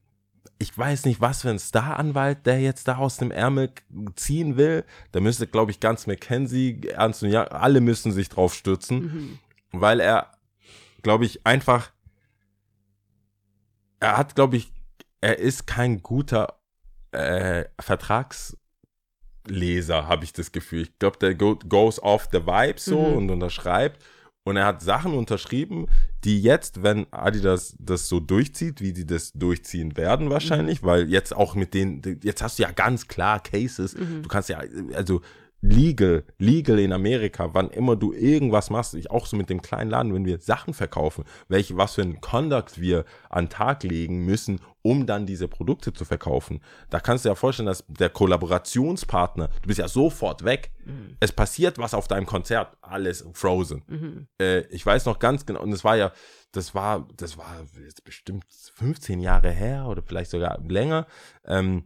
[0.58, 3.72] Ich weiß nicht, was für ein Staranwalt der jetzt da aus dem Ärmel
[4.16, 4.84] ziehen will.
[5.12, 9.38] Da müsste, glaube ich, ganz McKenzie, Ernst und Young, alle müssen sich drauf stürzen, Mhm.
[9.72, 10.32] weil er,
[11.02, 11.92] glaube ich, einfach,
[14.00, 14.72] er hat, glaube ich,
[15.20, 16.58] er ist kein guter
[17.12, 17.64] äh,
[19.50, 20.82] Vertragsleser, habe ich das Gefühl.
[20.82, 23.16] Ich glaube, der go, goes off the vibe so Mhm.
[23.16, 24.02] und unterschreibt.
[24.42, 25.86] Und er hat Sachen unterschrieben,
[26.24, 31.36] die jetzt, wenn Adidas das so durchzieht, wie die das durchziehen werden wahrscheinlich, weil jetzt
[31.36, 34.62] auch mit den, jetzt hast du ja ganz klar Cases, du kannst ja,
[34.94, 35.20] also
[35.62, 39.90] legal, legal in Amerika, wann immer du irgendwas machst, ich auch so mit dem kleinen
[39.90, 44.60] Laden, wenn wir Sachen verkaufen, welche, was für einen Conduct wir an Tag legen müssen,
[44.82, 46.60] um dann diese Produkte zu verkaufen.
[46.88, 50.70] Da kannst du dir ja vorstellen, dass der Kollaborationspartner, du bist ja sofort weg.
[51.20, 53.82] Es passiert was auf deinem Konzert, alles frozen.
[53.86, 54.28] Mhm.
[54.40, 56.12] Äh, ich weiß noch ganz genau, und es war ja,
[56.52, 58.44] das war, das war jetzt bestimmt
[58.74, 61.06] 15 Jahre her oder vielleicht sogar länger.
[61.44, 61.84] Ähm,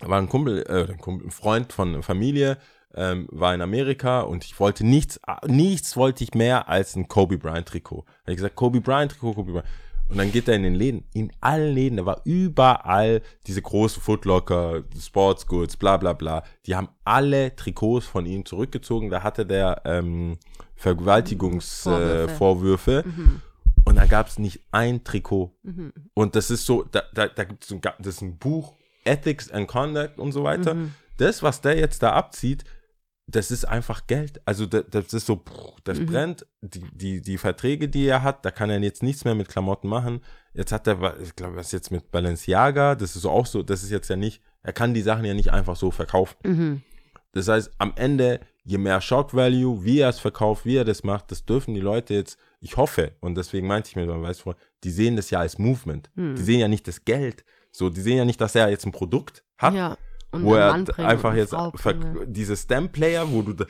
[0.00, 2.58] war ein Kumpel, äh, ein Kumpel, ein Freund von Familie,
[2.94, 7.38] ähm, war in Amerika und ich wollte nichts, nichts wollte ich mehr als ein Kobe
[7.38, 8.04] Bryant Trikot.
[8.24, 9.66] Da ich gesagt, Kobe Bryant Trikot, Kobe Bryant.
[10.08, 14.02] Und dann geht er in den Läden, in allen Läden, da war überall diese großen
[14.02, 16.42] Footlocker, Sports Goods, bla bla bla.
[16.66, 19.08] Die haben alle Trikots von ihm zurückgezogen.
[19.08, 20.36] Da hatte der ähm,
[20.76, 22.30] Vergewaltigungsvorwürfe.
[22.32, 22.36] Äh.
[22.36, 23.04] Vorwürfe.
[23.84, 25.52] Und da gab es nicht ein Trikot.
[25.62, 25.92] Mhm.
[26.14, 28.74] Und das ist so, da, da, da gibt es ein, ga- das ist ein Buch,
[29.04, 30.74] Ethics and Conduct und so weiter.
[30.74, 30.94] Mhm.
[31.16, 32.64] Das, was der jetzt da abzieht,
[33.26, 34.40] das ist einfach Geld.
[34.44, 35.42] Also das, das ist so,
[35.84, 36.06] das Mhm.
[36.06, 36.46] brennt.
[36.60, 39.88] Die, die, die Verträge, die er hat, da kann er jetzt nichts mehr mit Klamotten
[39.88, 40.20] machen.
[40.54, 43.82] Jetzt hat er, ich glaube, was jetzt mit Balenciaga, das ist so auch so, das
[43.82, 46.36] ist jetzt ja nicht, er kann die Sachen ja nicht einfach so verkaufen.
[46.44, 46.82] Mhm.
[47.32, 51.02] Das heißt, am Ende je mehr Shock Value, wie er es verkauft, wie er das
[51.02, 54.40] macht, das dürfen die Leute jetzt, ich hoffe, und deswegen meinte ich mir, man weiß
[54.40, 54.54] vor,
[54.84, 56.10] die sehen das ja als Movement.
[56.14, 56.36] Hm.
[56.36, 57.44] Die sehen ja nicht das Geld.
[57.72, 59.96] So, die sehen ja nicht, dass er jetzt ein Produkt hat, ja.
[60.32, 61.54] Und wo er einfach jetzt
[62.26, 63.66] diese Stamp-Player, wo du da,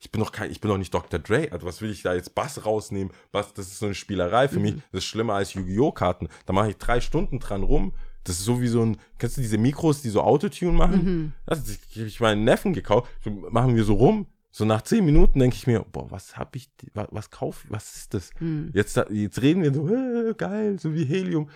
[0.00, 1.20] ich, bin doch kein, ich bin doch nicht Dr.
[1.20, 3.12] Dre, also was will ich da jetzt Bass rausnehmen?
[3.32, 4.82] Bass, das ist so eine Spielerei für mich, Mhm.
[4.92, 5.92] das ist schlimmer als Yu-Gi-Oh!
[5.92, 6.28] Karten.
[6.46, 7.92] Da mache ich drei Stunden dran rum.
[8.24, 11.04] Das ist so wie so ein, kennst du diese Mikros, die so Autotune machen?
[11.04, 11.32] Mhm.
[11.46, 14.26] Das habe ich meinen Neffen gekauft, so machen wir so rum.
[14.50, 17.96] So nach zehn Minuten denke ich mir, boah, was hab ich, was, was kauf, was
[17.96, 18.30] ist das?
[18.38, 18.70] Hm.
[18.72, 21.48] Jetzt, jetzt reden wir so, äh, geil, so wie Helium.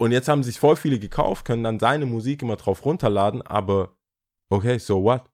[0.00, 3.98] Und jetzt haben sich voll viele gekauft, können dann seine Musik immer drauf runterladen, aber
[4.48, 5.30] okay, so what?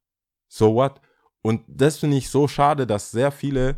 [0.48, 1.00] So what?
[1.40, 3.76] Und das finde ich so schade, dass sehr viele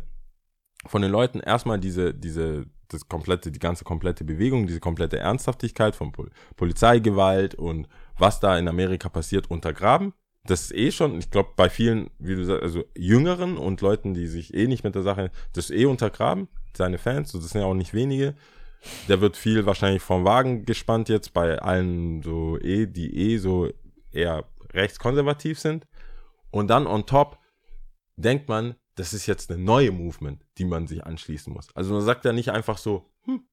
[0.87, 5.95] von den Leuten erstmal diese, diese, das komplette, die ganze komplette Bewegung, diese komplette Ernsthaftigkeit
[5.95, 10.13] von Pol Polizeigewalt und was da in Amerika passiert, untergraben.
[10.45, 14.15] Das ist eh schon, ich glaube, bei vielen, wie du sagst, also Jüngeren und Leuten,
[14.15, 17.61] die sich eh nicht mit der Sache, das ist eh untergraben, seine Fans, das sind
[17.61, 18.33] ja auch nicht wenige.
[19.07, 23.69] Der wird viel wahrscheinlich vom Wagen gespannt jetzt bei allen so eh, die eh so
[24.11, 25.85] eher rechtskonservativ sind.
[26.51, 27.37] Und dann on top
[28.15, 31.67] denkt man, das ist jetzt eine neue Movement, die man sich anschließen muss.
[31.75, 33.43] Also man sagt ja nicht einfach so, hm,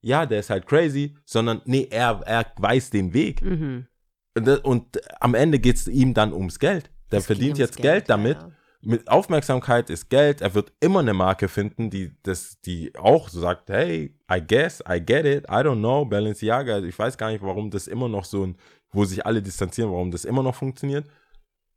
[0.00, 3.42] ja, der ist halt crazy, sondern nee, er, er weiß den Weg.
[3.42, 3.86] Mhm.
[4.34, 6.90] Und, und am Ende geht es ihm dann ums Geld.
[7.10, 8.38] Der Es verdient jetzt Geld, damit.
[8.38, 8.50] ja.
[8.84, 10.40] Mit Aufmerksamkeit ist Geld.
[10.40, 14.82] Er wird immer eine Marke finden, die das, die auch so sagt, hey, I guess,
[14.88, 16.80] I get it, I don't know, Balenciaga.
[16.80, 18.56] Ich weiß gar nicht, warum das immer noch so ein,
[18.90, 21.08] wo sich alle distanzieren, warum das immer noch funktioniert.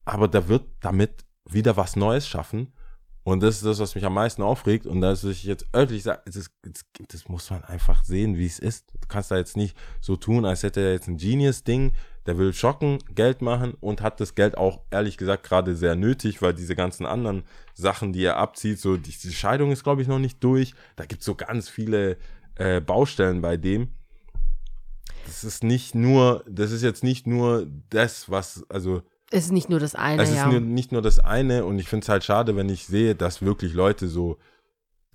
[0.04, 2.74] Aber der wird damit wieder was Neues schaffen.
[3.24, 4.86] Und das ist das, was mich am meisten aufregt.
[4.86, 6.50] Und dass ich jetzt örtlich sage, das,
[7.08, 8.92] das muss man einfach sehen, wie es ist.
[8.94, 11.94] Du kannst da jetzt nicht so tun, als hätte er jetzt ein Genius-Ding.
[12.26, 16.42] Der will schocken, Geld machen und hat das Geld auch, ehrlich gesagt, gerade sehr nötig,
[16.42, 20.08] weil diese ganzen anderen Sachen, die er abzieht, so die, die Scheidung ist, glaube ich,
[20.08, 20.74] noch nicht durch.
[20.96, 22.18] Da gibt es so ganz viele
[22.56, 23.90] äh, Baustellen bei dem.
[25.26, 29.70] Das ist nicht nur, das ist jetzt nicht nur das, was, also Es ist nicht
[29.70, 30.48] nur das eine, es ist ja.
[30.48, 33.42] nur, nicht nur das eine und ich finde es halt schade, wenn ich sehe, dass
[33.42, 34.38] wirklich Leute so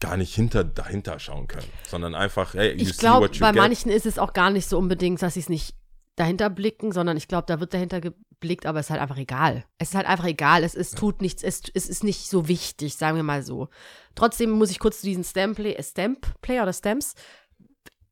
[0.01, 3.61] gar nicht hinter, dahinter schauen können, sondern einfach, hey, you ich glaube, bei get.
[3.61, 5.75] manchen ist es auch gar nicht so unbedingt, dass sie es nicht
[6.17, 9.65] dahinter blicken, sondern ich glaube, da wird dahinter geblickt, aber es ist halt einfach egal.
[9.79, 12.95] Es ist halt einfach egal, es, es tut nichts, es, es ist nicht so wichtig,
[12.95, 13.69] sagen wir mal so.
[14.15, 17.15] Trotzdem muss ich kurz zu diesen Stamp-Play, äh, Stamp-Play oder Stamps,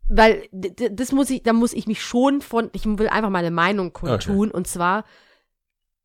[0.08, 3.92] weil das muss ich, da muss ich mich schon von, ich will einfach meine Meinung
[3.92, 5.04] kundtun und zwar,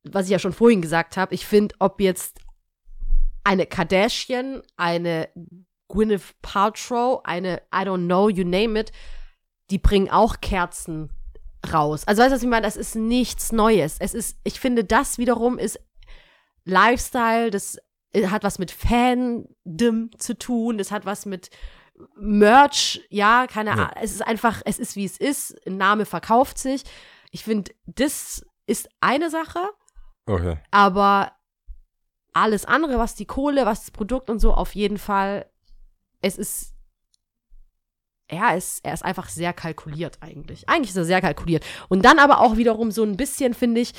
[0.03, 2.39] was ich ja schon vorhin gesagt habe, ich finde, ob jetzt
[3.45, 5.29] eine Kardashian, eine
[5.88, 8.91] Gwyneth Paltrow, eine I don't know, you name it,
[9.69, 11.10] die bringen auch Kerzen
[11.71, 12.04] raus.
[12.06, 12.65] Also weißt du, was ich meine?
[12.65, 13.97] Das ist nichts Neues.
[13.99, 15.80] Es ist, ich finde, das wiederum ist
[16.65, 17.78] Lifestyle, das
[18.28, 21.49] hat was mit Fandom zu tun, das hat was mit
[22.15, 23.76] Merch, ja, keine Ja.
[23.76, 23.89] Ahnung.
[24.02, 26.84] Es ist einfach, es ist wie es ist, ein Name verkauft sich.
[27.32, 29.60] Ich finde, das ist eine Sache,
[30.26, 30.58] Okay.
[30.71, 31.34] aber
[32.34, 35.49] alles andere, was die Kohle, was das Produkt und so, auf jeden Fall,
[36.21, 36.72] es ist,
[38.34, 40.67] ja, es, er ist einfach sehr kalkuliert eigentlich.
[40.69, 41.65] Eigentlich ist er sehr kalkuliert.
[41.89, 43.93] Und dann aber auch wiederum so ein bisschen, finde ich,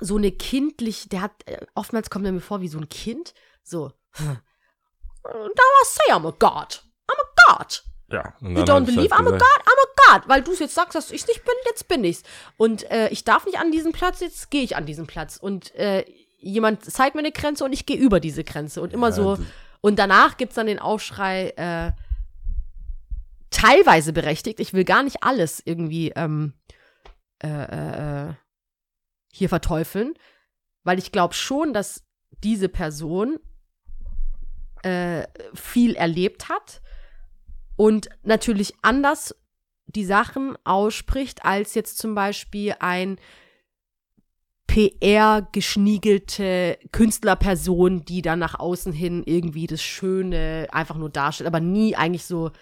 [0.00, 3.34] so eine kindlich, der hat, äh, oftmals kommt er mir vor wie so ein Kind,
[3.62, 6.82] so, I say I'm a God.
[7.08, 7.82] I'm a God.
[8.10, 8.34] Ja.
[8.40, 10.28] You don't believe halt I'm a God, I'm a God.
[10.28, 12.22] Weil du es jetzt sagst, dass ich nicht bin, jetzt bin ich's.
[12.56, 15.36] Und äh, ich darf nicht an diesen Platz, jetzt gehe ich an diesen Platz.
[15.36, 16.04] Und äh,
[16.38, 18.80] jemand zeigt mir eine Grenze und ich gehe über diese Grenze.
[18.80, 19.38] Und immer Ja, so.
[19.80, 21.92] Und danach gibt's dann den Aufschrei, äh,
[23.50, 24.60] teilweise berechtigt.
[24.60, 26.54] Ich will gar nicht alles irgendwie ähm,
[27.42, 28.34] äh, äh, äh,
[29.32, 30.14] hier verteufeln.
[30.82, 32.04] Weil ich glaube schon, dass
[32.42, 33.38] diese Person
[34.82, 36.80] äh, viel erlebt hat
[37.76, 39.36] und natürlich anders
[39.86, 43.18] die Sachen ausspricht, als jetzt zum Beispiel ein
[44.68, 51.96] PR-geschniegelte Künstlerperson, die dann nach außen hin irgendwie das Schöne einfach nur darstellt, aber nie
[51.96, 52.52] eigentlich so,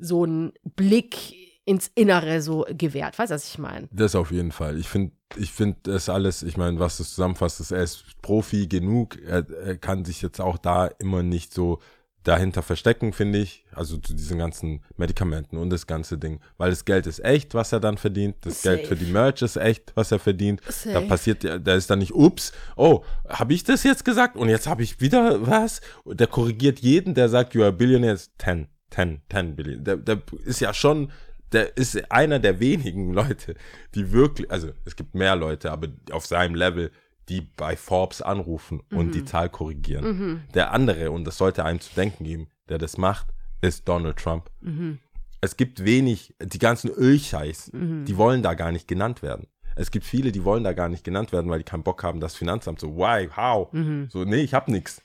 [0.00, 1.16] so einen Blick
[1.64, 3.18] ins Innere so gewährt.
[3.18, 3.88] Weißt du, was ich meine?
[3.92, 4.78] Das auf jeden Fall.
[4.78, 8.66] Ich finde, ich finde das alles, ich meine, was das zusammenfasst, ist, er ist Profi
[8.68, 9.18] genug.
[9.22, 11.78] Er, er kann sich jetzt auch da immer nicht so
[12.24, 13.64] dahinter verstecken, finde ich.
[13.72, 16.40] Also zu diesen ganzen Medikamenten und das ganze Ding.
[16.56, 18.36] Weil das Geld ist echt, was er dann verdient.
[18.42, 18.76] Das Safe.
[18.76, 20.60] Geld für die Merch ist echt, was er verdient.
[20.66, 21.06] Da Safe.
[21.06, 24.36] passiert, ja- da ist dann nicht, ups, oh, habe ich das jetzt gesagt?
[24.36, 25.80] Und jetzt habe ich wieder was?
[26.06, 29.84] Der korrigiert jeden, der sagt, you are a billionaire, ist 10, 10, 10 Billion.
[29.84, 31.10] Der, der ist ja schon,
[31.52, 33.54] der ist einer der wenigen Leute,
[33.94, 36.90] die wirklich, also es gibt mehr Leute, aber auf seinem Level,
[37.28, 39.12] die bei Forbes anrufen und Mhm.
[39.12, 40.42] die Zahl korrigieren.
[40.54, 43.26] Der andere, und das sollte einem zu denken geben, der das macht,
[43.60, 44.50] ist Donald Trump.
[44.62, 44.98] Mhm.
[45.40, 49.46] Es gibt wenig, die ganzen Ölscheiß, die wollen da gar nicht genannt werden.
[49.76, 52.18] Es gibt viele, die wollen da gar nicht genannt werden, weil die keinen Bock haben,
[52.18, 53.72] das Finanzamt so, why, how?
[53.72, 54.08] Mhm.
[54.10, 55.00] So, nee, ich hab nix.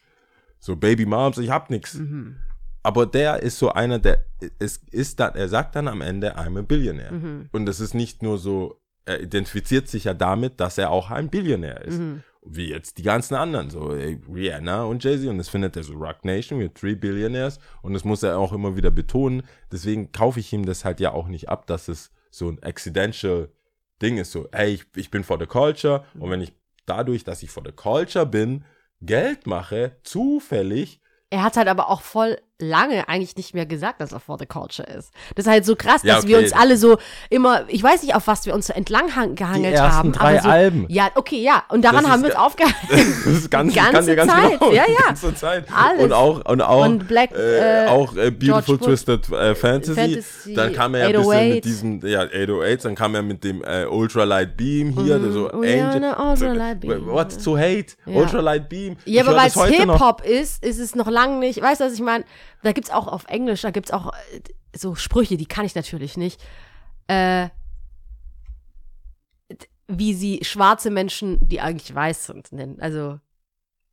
[0.59, 1.99] So, Baby Moms, ich hab nix.
[2.83, 4.25] Aber der ist so einer, der
[4.59, 7.13] es ist dann, er sagt dann am Ende, I'm a Billionaire.
[7.13, 7.49] Mhm.
[7.51, 11.29] Und es ist nicht nur so, er identifiziert sich ja damit, dass er auch ein
[11.29, 11.99] Billionär ist.
[11.99, 12.23] Mhm.
[12.45, 15.29] Wie jetzt die ganzen anderen, so ey, Rihanna und Jay-Z.
[15.29, 17.57] Und das findet er so Rock Nation mit three Billionaires.
[17.81, 19.43] Und das muss er auch immer wieder betonen.
[19.71, 23.49] Deswegen kaufe ich ihm das halt ja auch nicht ab, dass es so ein accidental
[24.01, 24.33] Ding ist.
[24.33, 26.03] So, hey, ich, ich bin for the culture.
[26.19, 26.51] Und wenn ich
[26.85, 28.65] dadurch, dass ich for the culture bin,
[28.99, 34.11] Geld mache, zufällig, Er hat halt aber auch voll lange eigentlich nicht mehr gesagt, dass
[34.11, 35.11] er for the culture ist.
[35.35, 36.45] Das ist halt so krass, Ja, dass wir okay.
[36.45, 36.97] uns alle so
[37.29, 40.11] immer, ich weiß nicht, auf was wir uns so entlang hang- gehangelt ersten haben.
[40.13, 40.85] drei aber so, Alben.
[40.89, 41.63] Ja, okay, ja.
[41.69, 42.77] Und daran Das haben wir uns aufgehalten.
[43.25, 44.71] Das ist ganz, Die ganze ganz Zeit, genau.
[44.71, 44.99] ja, Die ja.
[45.07, 45.65] ganze Zeit.
[45.73, 46.03] Alles.
[46.03, 48.87] Und auch, und auch, Und Black, äh, äh, auch äh, Beautiful Bush.
[48.87, 49.93] Twisted äh, Fantasy.
[49.95, 51.53] Fantasy, Dann kam er ja ein bisschen 808.
[51.55, 55.49] mit diesem, ja, 808, dann kam er mit dem äh, Ultralight Beam hier, der so
[55.51, 56.15] Oh Angel.
[56.17, 57.07] Ultralight Beam.
[57.07, 57.93] What's to hate?
[58.05, 58.13] Ja.
[58.21, 58.97] Ultralight Beam.
[59.05, 59.63] Ja, Ich aber weil es.
[59.63, 61.61] Hip-Hop ist, ist es noch lange nicht.
[61.61, 62.23] Weißt du, was ich meine?
[62.63, 64.41] Da gibt's auch auf Englisch, da gibt's auch äh,
[64.75, 66.41] so Sprüche, die kann ich natürlich nicht.
[67.07, 67.49] Äh,
[69.87, 72.79] wie sie schwarze Menschen, die eigentlich weiß sind, nennen.
[72.81, 73.19] Also,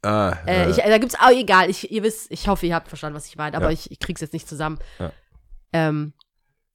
[0.02, 2.88] Ah, äh, äh, ich, da gibt's auch, egal, ich, ihr wisst, ich hoffe, ihr habt
[2.88, 3.72] verstanden, was ich meine, aber Ja.
[3.72, 4.78] ich, ich krieg's jetzt nicht zusammen.
[4.98, 5.12] Ja.
[5.74, 6.14] Ähm,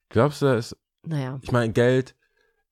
[0.10, 1.40] glaubst du, es, naja.
[1.42, 2.14] ich meine, Geld,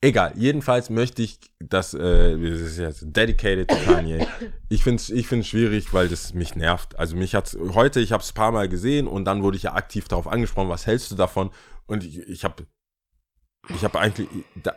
[0.04, 4.26] egal, jedenfalls möchte ich, dass, äh, das ist jetzt dedicated to Kanye.
[4.70, 6.98] Ich finde es ich find's schwierig, weil das mich nervt.
[7.00, 9.64] Also mich hat's, heute, ich habe es ein paar Mal gesehen und dann wurde ich
[9.64, 11.52] ja aktiv darauf angesprochen, was hältst du davon?
[11.88, 12.66] Und ich, ich habe
[13.74, 14.28] ich habe eigentlich,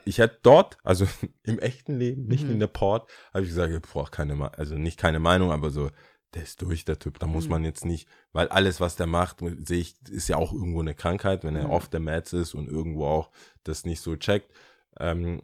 [0.05, 1.07] ich hätte dort, also
[1.43, 2.53] im echten Leben, nicht Mhm.
[2.53, 5.91] in der Port, habe ich gesagt, ich brauche keine, also nicht keine Meinung, aber so,
[6.35, 7.19] der ist durch, der Typ.
[7.19, 7.51] Da muss Mhm.
[7.51, 10.95] man jetzt nicht, weil alles, was der macht, sehe ich, ist ja auch irgendwo eine
[10.95, 11.71] Krankheit, wenn er Mhm.
[11.71, 13.31] off der Mats ist und irgendwo auch
[13.65, 14.53] das nicht so checkt.
[15.01, 15.43] Ähm,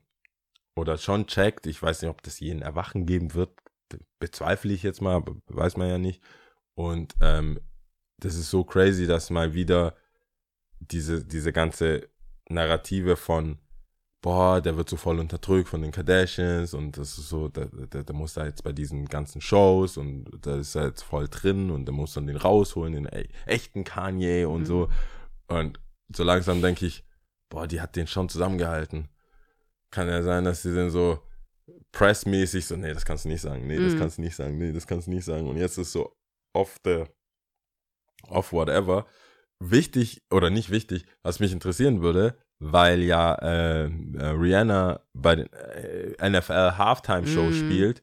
[0.74, 1.66] oder schon checkt.
[1.66, 3.50] Ich weiß nicht, ob das jeden Erwachen geben wird.
[4.18, 6.22] Bezweifle ich jetzt mal, weiß man ja nicht.
[6.74, 7.60] Und ähm,
[8.18, 9.94] das ist so crazy, dass mal wieder
[10.80, 12.08] diese, diese ganze
[12.48, 13.58] Narrative von,
[14.22, 18.04] boah, der wird so voll unterdrückt von den Kardashians und das ist so, der, der,
[18.04, 21.70] der muss da jetzt bei diesen ganzen Shows und da ist er jetzt voll drin
[21.70, 24.66] und der muss dann den rausholen, den e echten Kanye und Mhm.
[24.66, 24.88] so.
[25.48, 25.80] Und
[26.14, 27.04] so langsam denke ich,
[27.50, 29.08] boah, die hat den schon zusammengehalten.
[29.92, 31.20] Kann ja sein, dass sie dann so
[31.92, 33.98] pressmäßig so, nee, das kannst du nicht sagen, nee, das Mhm.
[33.98, 35.46] kannst du nicht sagen, nee, das kannst du nicht sagen.
[35.48, 36.16] Und jetzt ist so
[36.54, 37.04] off the,
[38.28, 39.06] off whatever.
[39.60, 43.90] Wichtig oder nicht wichtig, was mich interessieren würde, weil ja äh, äh,
[44.26, 47.52] Rihanna bei den äh, NFL Halftime Show Mhm.
[47.52, 48.02] spielt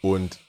[0.00, 0.40] und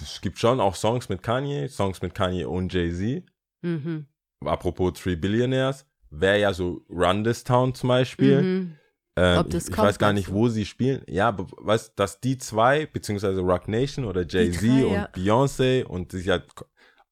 [0.00, 3.24] es gibt schon auch Songs mit Kanye, Songs mit Kanye und Jay-Z.
[3.62, 4.06] Mhm.
[4.44, 8.42] Apropos Three Billionaires, wäre ja so Run This Town zum Beispiel.
[8.42, 8.76] Mhm.
[9.20, 11.02] Ähm, ich, ich weiß gar nicht, wo sie spielen.
[11.06, 15.08] Ja, aber weißt dass die zwei, beziehungsweise Rock Nation oder Jay-Z und ja.
[15.14, 16.44] Beyoncé und sich halt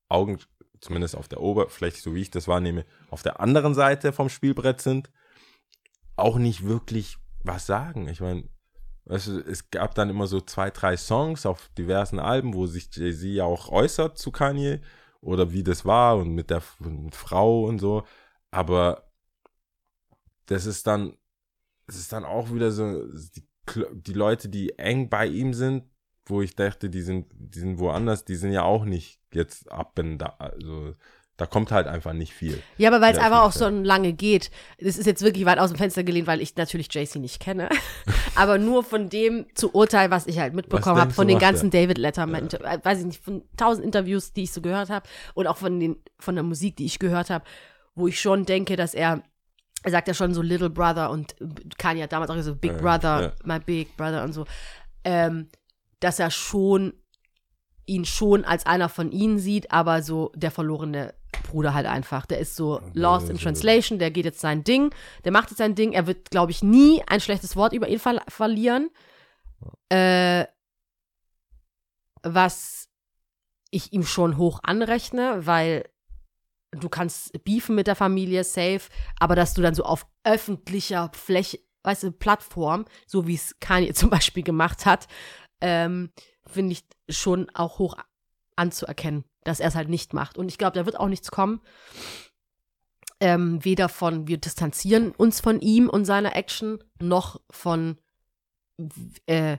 [0.09, 0.38] Augen,
[0.81, 4.81] zumindest auf der Oberfläche, so wie ich das wahrnehme, auf der anderen Seite vom Spielbrett
[4.81, 5.11] sind,
[6.16, 8.09] auch nicht wirklich was sagen.
[8.09, 8.49] Ich meine,
[9.05, 12.88] weißt du, es gab dann immer so zwei, drei Songs auf diversen Alben, wo sich
[12.90, 14.81] Jay-Z ja auch äußert zu Kanye
[15.21, 18.05] oder wie das war und mit der mit Frau und so.
[18.51, 19.11] Aber
[20.47, 21.18] das ist dann,
[21.88, 23.44] es ist dann auch wieder so, die,
[23.92, 25.85] die Leute, die eng bei ihm sind,
[26.27, 29.98] wo ich dachte, die sind, die sind woanders, die sind ja auch nicht jetzt ab
[29.98, 30.94] und da, also
[31.38, 32.61] da kommt halt einfach nicht viel.
[32.79, 34.51] Ja, aber weil es Ja, einfach auch so lange geht.
[34.81, 37.68] Das ist jetzt wirklich weit aus dem Fenster gelehnt, weil ich natürlich JC nicht kenne.
[38.35, 41.96] aber nur von dem zu urteilen, was ich halt mitbekommen habe, von den ganzen David
[41.96, 45.57] Letterman, äh, weiß ich nicht, von tausend Interviews, die ich so gehört habe und auch
[45.57, 47.44] von, den, von der Musik, die ich gehört habe,
[47.94, 49.22] wo ich schon denke, dass er,
[49.88, 51.35] er sagt ja schon so Little Brother und
[51.79, 53.33] Kanye hat damals auch so Big Ja, Brother, ja.
[53.44, 54.44] my Big Brother und so,
[55.03, 55.48] ähm,
[56.01, 56.92] dass er schon
[57.87, 61.15] ihn schon als einer von ihnen sieht, aber so der verlorene
[61.50, 62.27] Bruder halt einfach.
[62.27, 64.94] Der ist so lost in translation, der geht jetzt sein Ding,
[65.25, 67.98] der macht jetzt sein Ding, er wird, glaube ich, nie ein schlechtes Wort über ihn
[67.98, 68.90] ver verlieren.
[69.88, 70.44] Äh,
[72.23, 72.90] was
[73.71, 75.88] ich ihm schon hoch anrechne, weil
[76.73, 78.83] du kannst beefen mit der Familie, safe,
[79.19, 83.92] aber dass du dann so auf öffentlicher Fläche, weißt du, Plattform, so wie es Kanye
[83.94, 85.08] zum Beispiel gemacht hat,
[85.60, 86.10] ähm,
[86.46, 87.96] finde ich schon auch hoch
[88.56, 90.37] anzuerkennen, dass er es halt nicht macht.
[90.37, 91.60] Und ich glaube, da wird auch nichts kommen.
[93.21, 97.98] Ähm, weder von, wir distanzieren uns von ihm und seiner Action, noch von,
[99.27, 99.58] äh,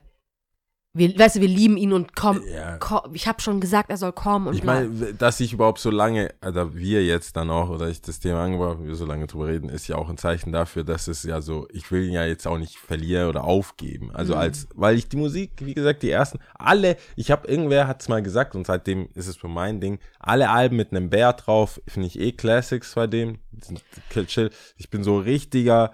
[0.94, 2.78] wir, weißt du, wir lieben ihn und komm, Ja.
[2.78, 5.92] komm ich habe schon gesagt, er soll kommen und Ich meine, dass ich überhaupt so
[5.92, 9.28] lange, also wir jetzt dann auch, oder ich das Thema angebracht habe, wir so lange
[9.28, 12.14] drüber reden, ist ja auch ein Zeichen dafür, dass es ja so, ich will ihn
[12.14, 14.10] ja jetzt auch nicht verlieren oder aufgeben.
[14.12, 14.40] Also Mhm.
[14.40, 18.10] als, weil ich die Musik, wie gesagt, die ersten, alle, ich habe, irgendwer hat es
[18.10, 21.80] mal gesagt und seitdem ist es für mein Ding, alle Alben mit einem Bär drauf,
[21.88, 23.38] finde ich eh Classics bei dem.
[23.62, 23.84] Sind
[24.28, 24.50] chill.
[24.78, 25.92] Ich bin so richtiger,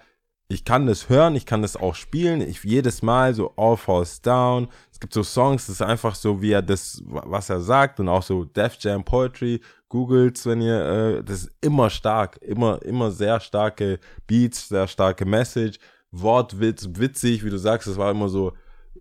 [0.47, 2.41] ich kann das hören, ich kann das auch spielen.
[2.41, 4.67] Ich jedes Mal so All Falls Down.
[4.91, 8.09] Es gibt so Songs, das ist einfach so, wie er das, was er sagt und
[8.09, 9.61] auch so Def Jam Poetry.
[9.89, 15.25] Googles, wenn ihr, äh, das ist immer stark, immer, immer sehr starke Beats, sehr starke
[15.25, 15.79] Message,
[16.11, 18.53] Wortwitz, witzig, wie du sagst, es war immer so,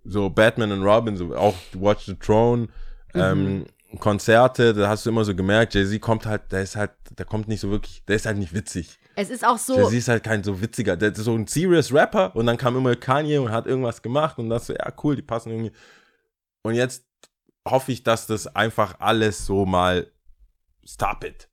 [0.05, 2.69] so Batman und Robin, so auch Watch the Throne,
[3.15, 3.65] ähm,
[3.99, 7.49] Konzerte, da hast du immer so gemerkt, Jay-Z kommt halt, der ist halt, der kommt
[7.49, 8.99] nicht so wirklich, der ist halt nicht witzig.
[9.17, 11.93] Es ist auch so, Jay-Z ist halt kein so witziger, der ist so ein serious
[11.93, 15.17] Rapper und dann kam immer Kanye und hat irgendwas gemacht und das so, ja cool,
[15.17, 15.73] die passen irgendwie.
[16.62, 17.05] Und jetzt
[17.69, 20.11] hoffe ich, dass das einfach alles so mal
[20.85, 21.49] stop it.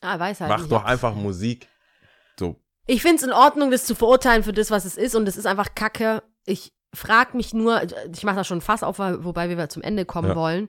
[0.00, 1.68] ah, weiß halt Mach doch einfach Musik.
[2.38, 2.56] So,
[2.86, 5.14] Ich finde es in Ordnung, das zu verurteilen für das, was es ist.
[5.14, 6.22] Und es ist einfach Kacke.
[6.46, 10.28] Ich frage mich nur, ich mache da schon Fass auf, wobei wir zum Ende kommen
[10.30, 10.36] Ja.
[10.36, 10.68] wollen.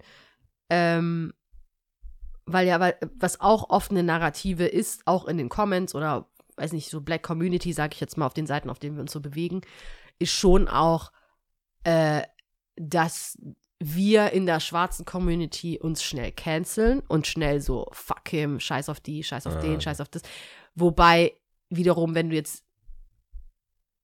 [0.70, 1.34] Ähm,
[2.54, 6.28] weil ja, weil, was auch oft eine Narrative ist, auch in den Comments oder,
[6.58, 9.02] weiß nicht, so Black Community, sage ich jetzt mal, auf den Seiten, auf denen wir
[9.02, 9.62] uns so bewegen,
[10.20, 11.12] ist schon auch,
[11.84, 12.22] äh,
[12.76, 13.38] dass
[13.80, 19.00] wir in der schwarzen Community uns schnell canceln und schnell so, fuck him, scheiß auf
[19.00, 20.22] die, scheiß auf Ah, den, scheiß auf das.
[20.76, 21.34] Wobei
[21.70, 22.66] wiederum, wenn du jetzt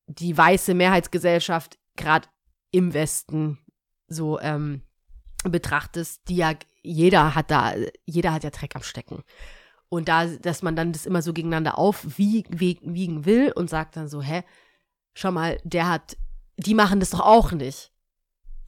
[0.08, 2.28] die weiße Mehrheitsgesellschaft gerade
[2.72, 3.58] im Westen
[4.08, 4.82] so ähm,
[5.44, 6.54] betrachtest, die ja
[6.86, 7.74] jeder hat da,
[8.06, 9.24] jeder hat ja Dreck am Stecken.
[9.90, 14.22] Und da, dass man dann das immer so gegeneinander aufwiegen will und sagt dann so,
[14.22, 14.44] hä,
[15.14, 16.18] schau mal, der hat,
[16.58, 17.92] die machen das doch auch nicht.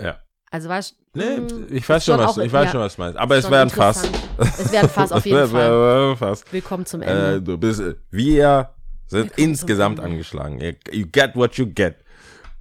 [0.01, 0.20] ja.
[0.49, 3.01] Also weißt Nee, mm, ich weiß schon, was, auch- ich weiß ja, schon, was du
[3.01, 3.18] meinst.
[3.20, 4.09] Aber es wäre ein Fass.
[4.38, 6.15] Es wäre ein Fass auf jeden Fall.
[6.15, 6.45] Fass.
[6.51, 7.41] Willkommen zum Äh, Ende.
[7.41, 8.70] du bist, wir
[9.07, 10.61] sind Willkommen insgesamt angeschlagen.
[10.91, 11.97] You, get what you get.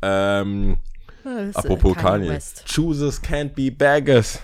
[0.02, 0.78] Ähm,
[1.24, 2.36] äh, apropos Kanye.
[2.64, 4.40] Choosers can't be beggars.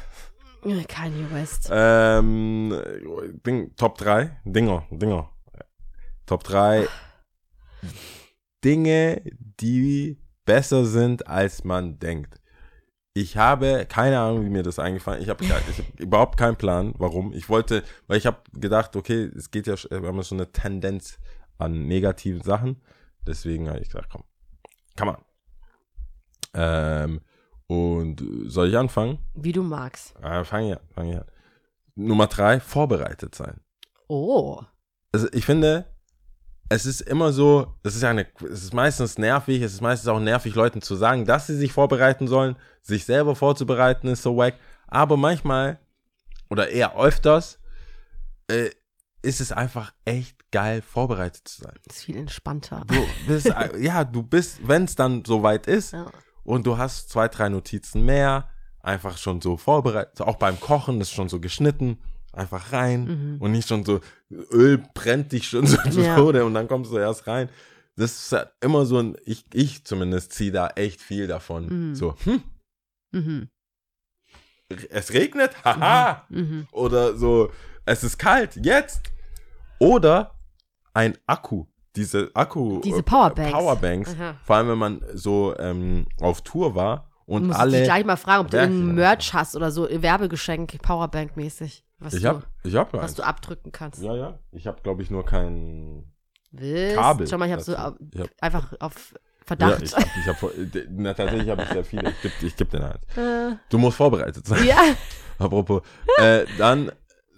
[0.63, 1.69] Kanye West.
[1.73, 2.75] Ähm,
[3.45, 4.41] Ding, Top 3.
[4.45, 5.29] Dinger, Dinger.
[6.27, 6.87] Top 3
[8.65, 9.23] Dinge,
[9.61, 12.41] die besser sind, als man denkt.
[13.15, 17.33] Ich habe keine Ahnung, wie mir das eingefallen Ich habe hab überhaupt keinen Plan, warum.
[17.35, 21.19] Ich wollte, weil ich habe gedacht, okay, es geht ja, wir haben schon eine Tendenz
[21.59, 22.81] an negativen Sachen.
[23.27, 24.25] Deswegen habe ich gesagt, komm,
[24.97, 25.17] kann man.
[26.55, 27.21] Ähm,
[27.67, 29.19] und soll ich anfangen?
[29.35, 30.15] Wie du magst.
[30.23, 31.25] Ah, fang ich an, fang ich an.
[31.95, 33.61] Nummer drei, vorbereitet sein.
[34.09, 34.63] Oh.
[35.13, 35.87] Also ich finde,
[36.69, 40.09] es ist immer so, es ist ja eine, es ist meistens nervig, es ist meistens
[40.09, 44.37] auch nervig, Leuten zu sagen, dass sie sich vorbereiten sollen, sich selber vorzubereiten, ist so
[44.37, 44.55] wack.
[44.87, 45.79] Aber manchmal,
[46.51, 47.59] oder eher öfters,
[48.49, 48.71] äh,
[49.23, 51.75] ist es einfach echt geil, vorbereitet zu sein.
[51.89, 52.85] Ist viel entspannter.
[52.89, 56.11] Du bist, äh, ja, du bist, wenn es dann soweit ist, Ja.
[56.45, 58.49] Und du hast zwei, drei Notizen mehr,
[58.81, 61.99] einfach schon so vorbereitet, auch beim Kochen ist schon so geschnitten,
[62.33, 64.01] einfach rein und nicht schon so,
[64.51, 66.17] Öl brennt dich schon so zu Ja.
[66.17, 67.49] Tode und dann kommst du erst rein.
[67.97, 71.91] Das ist ja immer so ein, ich, ich zumindest ziehe da echt viel davon.
[71.91, 71.95] Mhm.
[71.95, 72.43] So, hm,
[73.13, 73.49] Mhm.
[74.91, 76.25] es regnet, haha.
[76.31, 76.67] Mhm.
[76.73, 77.53] Oder so,
[77.85, 79.03] es ist kalt, jetzt.
[79.79, 80.35] Oder
[80.95, 81.67] ein Akku.
[81.97, 82.81] Diese Akku.
[82.81, 83.53] Diese äh, Powerbanks.
[83.53, 84.15] Powerbanks.
[84.19, 84.35] Aha.
[84.45, 87.73] Vor allem, wenn man so ähm, auf Tour war und musst alle.
[87.79, 91.85] dich gleich mal fragen, ob du irgendein Merch hast oder so, Werbegeschenk, Powerbank-mäßig.
[91.99, 94.03] Was, Ich du, hab, ich hab was du abdrücken kannst.
[94.03, 94.39] Ja, ja.
[94.53, 96.05] Ich habe, glaube ich, nur kein
[96.51, 96.97] Willst?
[96.97, 97.27] Kabel.
[97.29, 99.83] Schau mal, ich habe so au- Ich hab- einfach auf Ja, Verdacht.
[99.83, 102.11] ich hab, ich hab, äh, na, tatsächlich habe ich sehr viele.
[102.11, 103.01] Ich geb, ich geb dir Hand.
[103.17, 104.65] äh, Du musst vorbereitet sein.
[104.67, 104.79] ja.
[105.39, 105.83] Apropos.
[106.19, 106.91] Äh, dann,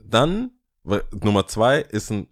[0.04, 0.50] dann,
[1.12, 2.26] Nummer zwei ist ein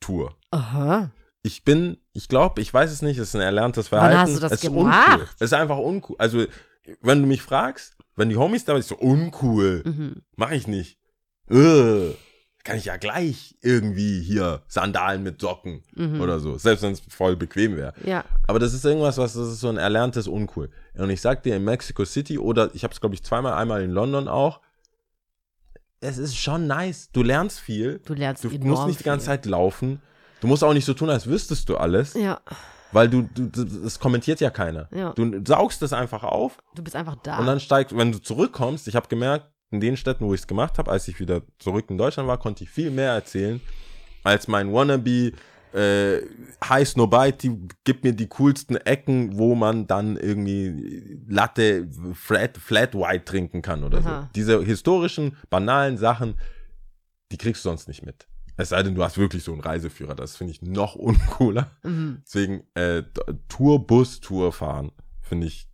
[0.00, 0.34] Stadt-Tourbus-Tour.
[0.50, 1.10] Aha.
[1.42, 4.20] Ich bin, ich glaube, ich weiß es nicht, es ist ein erlerntes Wann Verhalten.
[4.20, 5.08] hast du das es ist gemacht?
[5.12, 5.28] uncool.
[5.36, 6.16] Es ist einfach uncool.
[6.18, 6.44] Also,
[7.00, 9.82] wenn du mich fragst, wenn die Homies da sind, so uncool.
[9.86, 10.22] Mhm.
[10.36, 10.98] Mach ich nicht.
[11.50, 12.10] Äh,
[12.62, 16.20] kann ich ja gleich irgendwie hier Sandalen mit Socken Mhm.
[16.20, 16.58] oder so.
[16.58, 17.94] Selbst wenn es voll bequem wäre.
[18.04, 18.24] Ja.
[18.46, 20.68] Aber das ist irgendwas, was das ist so ein erlerntes Uncool.
[20.94, 23.82] Und ich sag dir, in Mexico City oder ich habe es, glaube ich, zweimal, einmal
[23.82, 24.60] in London auch.
[26.00, 27.10] Es ist schon nice.
[27.12, 28.00] Du lernst viel.
[28.04, 29.34] Du lernst Du musst nicht die ganze viel.
[29.34, 30.00] Zeit laufen.
[30.40, 32.14] Du musst auch nicht so tun, als wüsstest du alles.
[32.14, 32.40] Ja.
[32.92, 34.88] Weil du, du, das kommentiert ja keiner.
[34.92, 35.12] Ja.
[35.12, 37.38] Du saugst das einfach auf Du bist einfach da.
[37.38, 40.46] und dann steigt, wenn du zurückkommst, ich habe gemerkt, in den Städten, wo ich es
[40.48, 43.60] gemacht habe, als ich wieder zurück in Deutschland war, konnte ich viel mehr erzählen
[44.24, 45.32] als mein Wannabe
[45.72, 46.20] äh,
[46.64, 53.24] High Snowbite, gib mir die coolsten Ecken, wo man dann irgendwie Latte Flat, Flat White
[53.24, 54.22] trinken kann oder Aha.
[54.22, 54.28] so.
[54.34, 56.34] Diese historischen, banalen Sachen,
[57.32, 58.26] die kriegst du sonst nicht mit.
[58.56, 60.14] Es sei denn, du hast wirklich so einen Reiseführer.
[60.14, 61.70] Das finde ich noch uncooler.
[61.82, 62.22] Mhm.
[62.26, 63.04] Deswegen äh,
[63.48, 64.92] Tourbus, Tour fahren,
[65.22, 65.69] finde ich,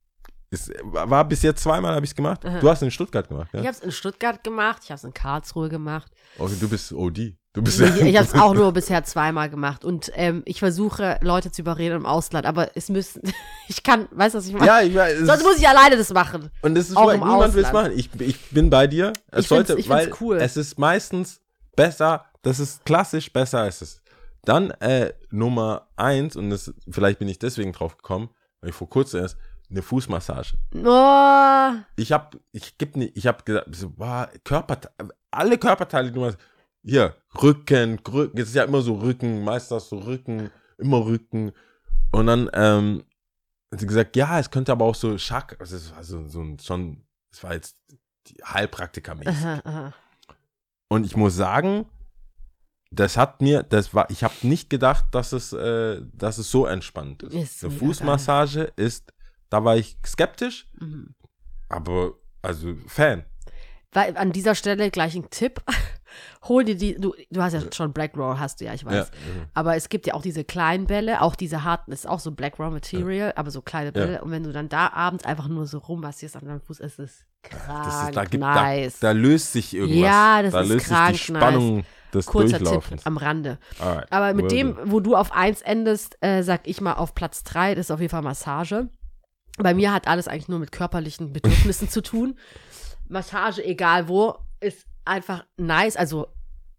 [0.50, 2.44] ist, war bis jetzt zweimal habe ich es gemacht.
[2.44, 2.60] Aha.
[2.60, 3.60] Du hast in Stuttgart gemacht, ja?
[3.60, 6.10] Ich habe es in Stuttgart gemacht, ich habe es in Karlsruhe gemacht.
[6.38, 7.36] Oh, du bist OD.
[7.52, 11.18] Du bist Ich, ich habe es auch nur bisher zweimal gemacht und ähm, ich versuche
[11.22, 13.22] Leute zu überreden im Ausland, aber es müssen,
[13.68, 14.66] ich kann, weißt du, was ich meine?
[14.66, 15.20] Ja, ich weiß.
[15.20, 16.50] es Sonst muss ich alleine das machen.
[16.62, 17.92] Und es ist Auch niemand will es machen.
[17.96, 19.12] Ich, ich bin bei dir.
[19.30, 20.36] Es Ich sollte, ich weil cool.
[20.36, 21.40] es ist meistens
[21.74, 24.02] besser, das ist klassisch besser als es.
[24.44, 28.30] Dann äh, Nummer eins, und das, vielleicht bin ich deswegen drauf gekommen,
[28.60, 29.36] weil ich vor kurzem erst,
[29.70, 30.54] eine Fußmassage.
[30.74, 34.90] Oh, Ich hab, ich geb nicht, ich hab gesagt, so, boah, Körperte
[35.30, 36.38] alle Körperteile, die du machst,
[36.82, 41.52] hier, Rücken, Rücken, es ist ja immer so Rücken, meistens du Rücken, immer Rücken.
[42.12, 43.04] Und dann, ähm,
[43.72, 46.40] hat sie gesagt, ja, es könnte aber auch so Schack, also es war so, so
[46.40, 47.76] ein, schon, es war jetzt
[48.28, 49.28] die Heilpraktiker-mäßig.
[49.28, 49.94] aha, aha.
[50.88, 51.86] Und ich muss sagen,
[52.92, 56.66] das hat mir, das war, ich habe nicht gedacht, dass es, äh, dass es so
[56.66, 57.34] entspannt ist.
[57.34, 59.12] Ist Eine Fußmassage ist,
[59.50, 61.14] da war ich skeptisch, Mhm.
[61.68, 63.24] aber also Fan.
[63.92, 65.62] Weil an dieser Stelle gleich ein Tipp.
[66.48, 68.94] Hol dir die, du, du hast ja schon Black Roll, hast du ja, ich weiß.
[68.94, 69.02] Ja.
[69.04, 69.46] mhm.
[69.54, 72.58] Aber es gibt ja auch diese kleinen Bälle, auch diese harten, ist auch so Black
[72.58, 74.22] Raw Material, aber so kleine Bälle.
[74.22, 77.24] Und wenn du dann da abends einfach nur so rummassierst an deinem Fuß, ist es
[77.42, 78.98] krank Das ist, da, gibt, nice.
[79.00, 80.00] da, da löst sich irgendwas.
[80.00, 81.84] Ja, das da ist löst krank sich die Spannung
[82.14, 82.58] des Kurzer.
[82.58, 83.58] Tipp am Rande.
[83.78, 87.14] Alright, Aber mit will dem, wo du auf eins endest, äh, sag ich mal auf
[87.14, 88.88] Platz drei, das ist auf jeden Fall Massage.
[89.56, 92.38] Bei mir hat alles eigentlich nur mit körperlichen Bedürfnissen zu tun.
[93.08, 95.96] Massage, egal wo, ist einfach nice.
[95.96, 96.28] Also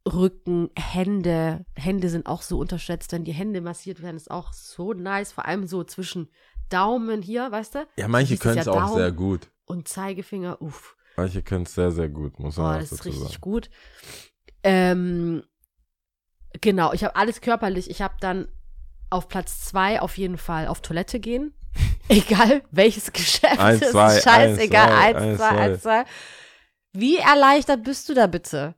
[0.08, 1.66] Rücken, Hände.
[1.76, 3.12] Hände sind auch so unterschätzt.
[3.12, 5.32] Wenn die Hände massiert werden, ist auch so nice.
[5.32, 6.30] Vor allem so zwischen
[6.70, 7.88] Daumen hier, weißt du?
[7.98, 9.50] Ja, manche können es ja auch Daumen sehr gut.
[9.66, 10.96] Und Zeigefinger, uff.
[11.18, 13.42] Manche können es sehr, sehr gut, muss Oh, man auch das ist richtig sagen.
[13.42, 13.70] gut.
[14.64, 15.44] Ähm,
[16.62, 17.90] genau, ich habe alles körperlich.
[17.90, 18.48] Ich habe dann
[19.10, 21.54] auf Platz zwei auf jeden Fall auf Toilette gehen.
[22.10, 23.60] Egal welches Geschäft.
[23.60, 24.92] Eins, es zwei, ist scheißegal.
[24.92, 26.04] eins, Eins, zwei, eins, zwei.
[26.94, 28.76] Wie erleichtert bist du da bitte?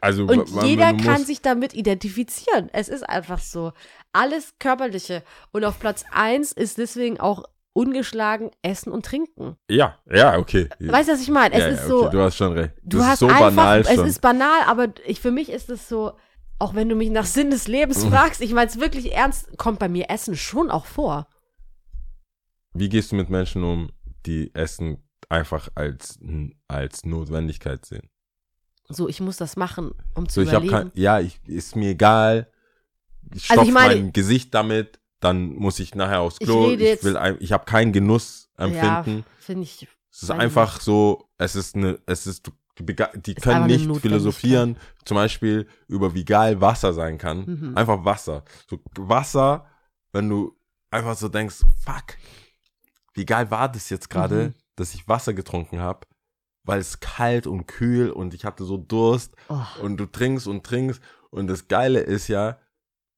[0.00, 2.70] Also, Und man- jeder du kann sich damit identifizieren.
[2.72, 3.72] Es ist einfach so.
[4.12, 5.22] Alles Körperliche.
[5.52, 9.56] Und auf Platz eins ist deswegen auch ungeschlagen Essen und Trinken.
[9.70, 10.68] Ja, ja, okay.
[10.80, 11.54] Weißt du, was ich meine?
[11.54, 12.06] Es ja, ist ja, so.
[12.06, 12.72] okay, du hast schon recht.
[12.82, 14.06] Du das hast ist so einfach, banal es schon.
[14.06, 16.12] ist banal, aber ich, für mich ist es so,
[16.58, 19.78] auch wenn du mich nach Sinn des Lebens fragst, ich meine es wirklich ernst, kommt
[19.78, 21.28] bei mir Essen schon auch vor.
[22.74, 23.90] Wie gehst du mit Menschen um,
[24.26, 26.18] die Essen einfach als,
[26.68, 28.08] als Notwendigkeit sehen?
[28.88, 30.70] So, ich muss das machen, um zu So, ich überleben.
[30.70, 32.50] kein, ja, ich, ist mir egal.
[33.34, 36.70] Ich Also stopf ich meine- mein Gesicht damit, dann muss ich nachher aufs Ich Klo.
[36.70, 38.64] Ich, will, ein- ich habe keinen Genuss ja,
[39.00, 39.24] empfinden.
[39.40, 39.86] finde ich.
[40.10, 44.78] es ist ich einfach so, es ist eine, es ist, die, die können nicht philosophieren,
[45.04, 47.44] zum Beispiel über wie geil Wasser sein kann.
[47.44, 47.76] Mhm.
[47.76, 48.44] Einfach Wasser.
[48.70, 49.66] So Wasser,
[50.12, 50.56] wenn du
[50.90, 52.16] einfach so denkst, fuck,
[53.18, 54.54] wie geil war das jetzt gerade, Mhm.
[54.76, 56.06] dass ich Wasser getrunken habe,
[56.64, 60.64] weil es kalt und kühl und ich hatte so Durst Oh, und du trinkst und
[60.64, 62.58] trinkst und das Geile ist ja,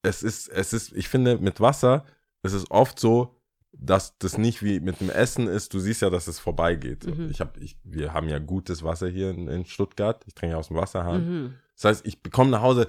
[0.02, 2.04] es ist, es ist, ich finde mit Wasser,
[2.42, 3.36] es ist oft so,
[3.72, 5.72] dass das nicht wie mit dem Essen ist.
[5.74, 7.06] Du siehst ja, dass es vorbeigeht.
[7.06, 7.28] Mhm.
[7.30, 10.24] Ich hab, ich, wir haben ja gutes Wasser hier in, in Stuttgart.
[10.26, 11.24] Ich trinke aus dem Wasserhahn.
[11.42, 12.88] mhm, Das heißt, ich bekomme nach Hause,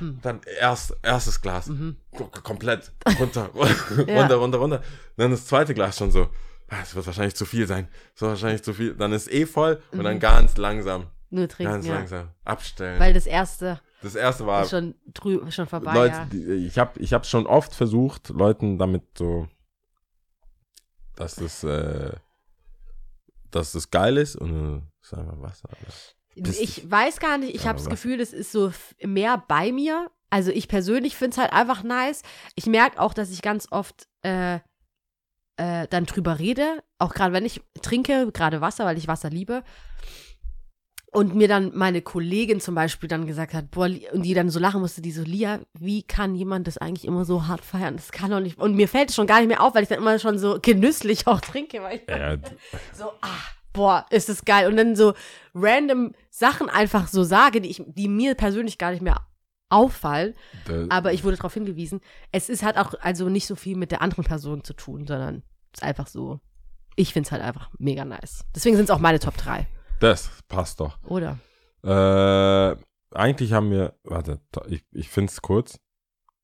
[0.00, 1.96] mhm, dann erst, erstes Glas, mhm.
[2.42, 2.90] Komplett
[3.20, 3.50] runter,
[4.08, 4.20] Ja.
[4.20, 4.82] runter, runter, runter.
[5.16, 6.22] Dann das zweite Glas schon so,
[6.68, 7.86] ah, es wird wahrscheinlich zu viel sein.
[8.16, 8.96] Es wird wahrscheinlich zu viel.
[8.96, 10.20] Dann ist eh voll und dann Mhm.
[10.20, 11.94] ganz langsam, Nur trinken, ganz ja.
[11.94, 12.98] langsam abstellen.
[12.98, 16.24] Weil das erste das erste war, ist schon, drü schon vorbei, Leute, ja.
[16.24, 19.46] die, ich habe ich hab schon oft versucht, Leuten damit so,
[21.14, 22.10] dass das, äh,
[23.52, 25.68] dass das geil ist und äh, ist einfach Wasser.
[25.84, 27.88] Piss Ich weiß gar nicht, ich habe das?
[27.88, 28.72] Gefühl, es ist so
[29.02, 30.10] mehr bei mir.
[30.30, 32.22] Also ich persönlich finde es halt einfach nice.
[32.54, 34.60] Ich merke auch, dass ich ganz oft äh,
[35.56, 39.62] äh, dann drüber rede, auch gerade wenn ich trinke, gerade Wasser, weil ich Wasser liebe.
[41.14, 44.58] Und mir dann meine Kollegin zum Beispiel dann gesagt hat, boah, und die dann so
[44.58, 47.96] lachen musste, die so, Lia, wie kann jemand das eigentlich immer so hart feiern?
[47.96, 48.58] Das kann doch nicht.
[48.58, 50.58] Und mir fällt es schon gar nicht mehr auf, weil ich dann immer schon so
[50.62, 52.38] genüsslich auch trinke, weil ich Ja,
[52.94, 53.42] so, ah,
[53.72, 54.68] boah, ist das geil.
[54.68, 55.14] Und dann so
[55.54, 59.26] random Sachen einfach so sage, die, ich, die mir persönlich gar nicht mehr
[59.68, 60.34] auffallen.
[60.66, 62.00] da, Aber ich wurde darauf hingewiesen,
[62.30, 65.42] es ist halt auch also nicht so viel mit der anderen Person zu tun, sondern
[65.72, 66.40] es ist einfach so.
[66.94, 68.44] Ich finde es halt einfach mega nice.
[68.54, 69.66] Deswegen sind es auch meine Top 3,
[69.98, 70.98] das passt doch.
[71.04, 71.38] oder?
[71.82, 72.76] Äh,
[73.14, 75.80] eigentlich haben wir, warte, ich, ich finde es kurz,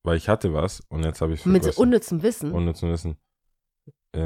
[0.02, 2.74] weil ich hatte was und jetzt habe ich Mit so unnützem Wissen.
[2.74, 3.16] Zu wissen.
[4.12, 4.18] Äh,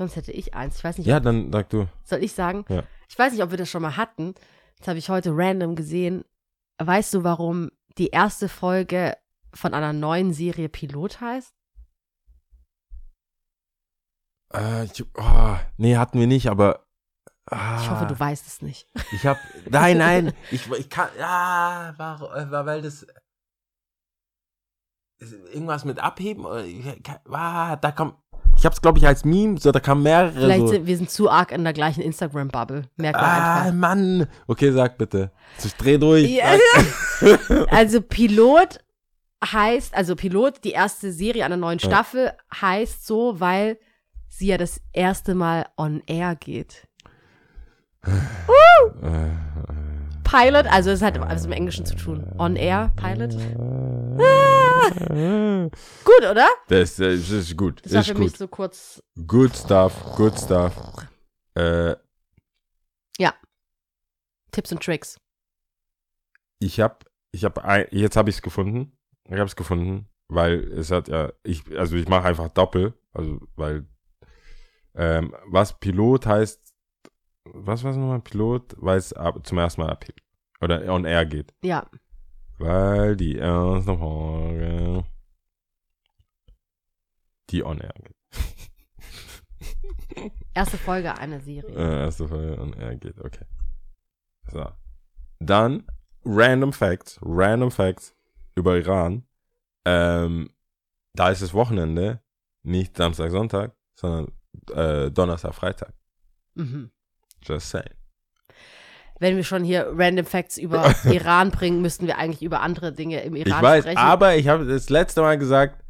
[0.00, 0.78] Sonst hätte ich eins.
[0.78, 1.86] Ich weiß nicht, ja, ob, dann sag du.
[2.04, 2.64] soll ich sagen?
[2.70, 2.84] Ja.
[3.06, 4.32] Ich weiß nicht, ob wir das schon mal hatten.
[4.78, 6.24] Das habe ich heute random gesehen.
[6.78, 9.14] Weißt du, warum die erste Folge
[9.52, 11.52] von einer neuen Serie Pilot heißt?
[14.54, 16.86] Äh, ich, oh, nee, hatten wir nicht, aber.
[17.44, 18.88] Ah, Ich hoffe, du weißt es nicht.
[19.12, 19.36] Ich hab.
[19.68, 20.32] Nein, nein.
[20.50, 21.10] Ich, ich kann.
[21.18, 22.20] Ja, war,
[22.50, 23.06] war weil das.
[25.18, 26.46] Irgendwas mit Abheben?
[26.46, 26.64] Oder,
[27.32, 28.16] ah, da kam.
[28.60, 30.32] Ich hab's, glaube ich, als Meme, so, da kamen mehrere.
[30.32, 30.66] Vielleicht so.
[30.66, 32.82] sind wir sind zu arg in der gleichen Instagram-Bubble.
[32.98, 33.72] Merkt man Ah, einfach.
[33.72, 34.26] Mann.
[34.46, 35.30] Okay, sag bitte.
[35.64, 36.28] Ich dreh durch.
[36.28, 36.58] Ja.
[37.70, 38.80] Also Pilot
[39.42, 41.88] heißt, also Pilot, die erste Serie einer neuen Ja.
[41.88, 43.78] Staffel, heißt so, weil
[44.28, 46.86] sie ja das erste Mal on air geht.
[48.04, 48.10] Äh,
[50.22, 52.26] Pilot, also es hat also im Englischen zu tun.
[52.38, 53.34] On air, Pilot.
[56.04, 56.48] Gut, oder?
[56.68, 57.84] Das, das ist gut.
[57.84, 58.24] Das war ist für gut.
[58.24, 59.02] mich so kurz.
[59.26, 60.72] Good stuff, good stuff.
[61.54, 61.94] Äh,
[64.52, 65.20] Tipps und Tricks.
[66.58, 68.96] ich hab, ich hab, ein, jetzt habe ich es gefunden.
[69.24, 73.40] Ich habe es gefunden, weil es hat ja, ich, also ich mache einfach Doppel, also
[73.54, 73.86] weil,
[74.94, 76.74] ähm, was Pilot heißt,
[77.44, 79.14] was war es nochmal Pilot, weil es
[79.44, 80.20] zum ersten Mal abhebt
[80.60, 81.88] oder on air geht, Ja,
[82.60, 85.04] weil die erste Folge,
[87.50, 88.16] die on air geht.
[90.54, 91.74] erste Folge einer Serie.
[91.74, 93.46] Äh, erste Folge on air geht, okay.
[94.52, 94.66] So.
[95.38, 95.86] Dann
[96.24, 98.14] Random Facts, Random Facts
[98.54, 99.24] über Iran.
[99.86, 100.50] Ähm,
[101.14, 102.20] da ist das Wochenende
[102.62, 104.32] nicht Samstag, Sonntag, sondern
[104.74, 105.94] äh, Donnerstag, Freitag.
[106.54, 106.90] Mhm.
[107.42, 107.99] Just saying.
[109.20, 113.22] Wenn wir schon hier Random Facts über Iran bringen, müssten wir eigentlich über andere Dinge
[113.22, 113.98] im Iran ich weiß, sprechen.
[113.98, 115.84] aber ich habe das letzte Mal gesagt,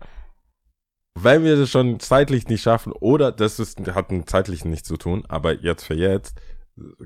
[1.15, 4.97] wenn wir das schon zeitlich nicht schaffen, oder das ist, hat mit zeitlich nichts zu
[4.97, 6.41] tun, aber jetzt für jetzt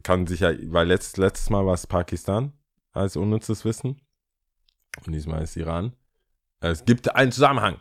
[0.03, 2.53] kann sich ja, weil letzt, letztes Mal war es Pakistan
[2.93, 4.01] als unnützes Wissen
[5.05, 5.93] und diesmal ist Iran.
[6.61, 7.81] Es gibt einen Zusammenhang.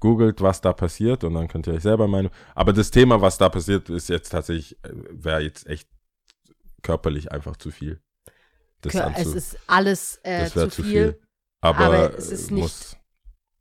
[0.00, 2.30] Googelt, was da passiert und dann könnt ihr euch selber meinen.
[2.56, 5.88] Aber das Thema, was da passiert, ist jetzt tatsächlich, wäre jetzt echt
[6.82, 8.02] körperlich einfach zu viel.
[8.80, 10.70] Das Klar, es ist alles äh, zu viel.
[10.70, 11.20] zu viel.
[11.60, 12.98] Aber, aber es ist nicht-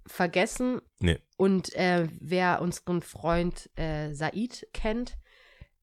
[0.08, 0.82] vergessen.
[1.00, 1.20] Nee.
[1.38, 5.18] Und äh, wer unseren Freund äh, Said kennt,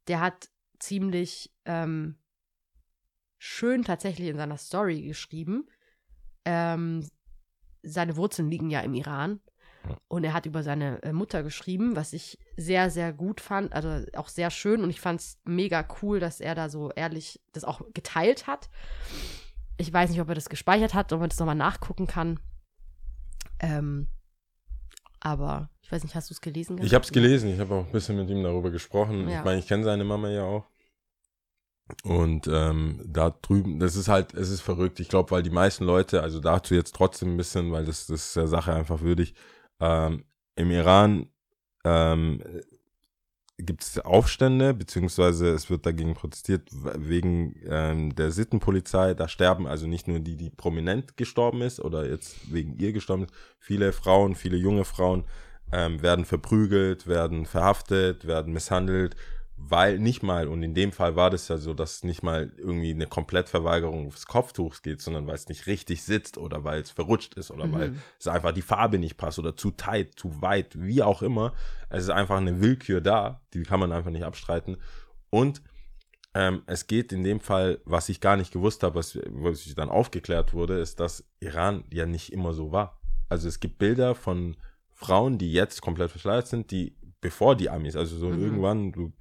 [0.09, 2.19] der hat ziemlich ähm,
[3.39, 5.69] schön tatsächlich in seiner Story geschrieben.
[6.45, 7.09] Ähm,
[7.83, 9.41] seine Wurzeln liegen ja im Iran.
[9.89, 9.97] Ja.
[10.09, 14.07] Und er hat über seine äh, Mutter geschrieben, was ich sehr, sehr gut fand, also
[14.17, 14.83] auch sehr schön.
[14.83, 18.69] Und ich fand es mega cool, dass er da so ehrlich das auch geteilt hat.
[19.77, 22.41] Ich weiß nicht, ob er das gespeichert hat, ob man das nochmal nachgucken kann.
[23.61, 24.09] Ähm,
[25.21, 26.79] aber ich weiß nicht, hast du es gelesen?
[26.83, 29.29] Ich habe es gelesen, ich habe auch ein bisschen mit ihm darüber gesprochen.
[29.29, 29.39] Ja.
[29.39, 30.67] Ich meine, ich kenne seine Mama ja auch.
[32.03, 35.01] Und ähm, da drüben, das ist halt, es ist verrückt.
[35.01, 38.27] Ich glaube, weil die meisten Leute, also dazu jetzt trotzdem ein bisschen, weil das, das
[38.27, 39.35] ist der Sache einfach würdig.
[39.81, 40.25] Ähm,
[40.57, 41.29] Im Iran
[41.85, 42.43] ähm,
[43.59, 49.15] gibt es Aufstände, beziehungsweise es wird dagegen protestiert wegen ähm, der Sittenpolizei.
[49.15, 53.25] Da sterben also nicht nur die, die prominent gestorben ist oder jetzt wegen ihr gestorben
[53.25, 53.35] ist.
[53.59, 55.25] Viele Frauen, viele junge Frauen
[55.73, 59.17] ähm, werden verprügelt, werden verhaftet, werden misshandelt,
[59.61, 62.91] weil nicht mal, und in dem Fall war das ja so, dass nicht mal irgendwie
[62.91, 67.35] eine Komplettverweigerung des Kopftuchs geht, sondern weil es nicht richtig sitzt oder weil es verrutscht
[67.35, 67.73] ist oder Mhm.
[67.73, 71.55] weil es einfach die Farbe nicht passt oder zu tight, zu weit, wie auch immer.
[71.91, 74.77] Es ist einfach eine Willkür da, die kann man einfach nicht abstreiten.
[75.31, 75.61] Und
[76.35, 79.75] ähm, es geht in dem Fall, was ich gar nicht gewusst habe, was, was ich
[79.75, 83.01] dann aufgeklärt wurde, ist, dass Iran ja nicht immer so war.
[83.29, 84.57] Also es gibt Bilder von
[84.93, 88.41] Frauen, die jetzt komplett verschleiert sind, die bevor die Amis, also so Mhm.
[88.43, 89.13] irgendwann, du,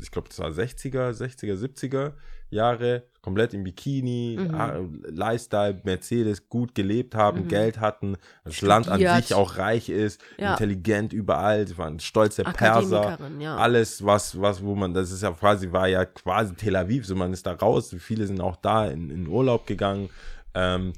[0.00, 2.12] ich glaube, das war 60er, 60er, 70er
[2.50, 4.54] Jahre, komplett im Bikini, Mhm.
[4.54, 7.48] ah, Lifestyle, Mercedes, gut gelebt haben, Mhm.
[7.48, 9.22] Geld hatten, das Land an Studiert.
[9.24, 10.52] sich auch reich ist, Ja.
[10.52, 13.56] intelligent überall, sie waren stolze Perser, ja.
[13.56, 17.14] alles, was, was, wo man, das ist ja quasi, war ja quasi Tel Aviv, so
[17.14, 20.08] man ist da raus, viele sind auch da in, in Urlaub gegangen,
[20.54, 20.92] ähm,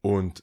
[0.00, 0.42] und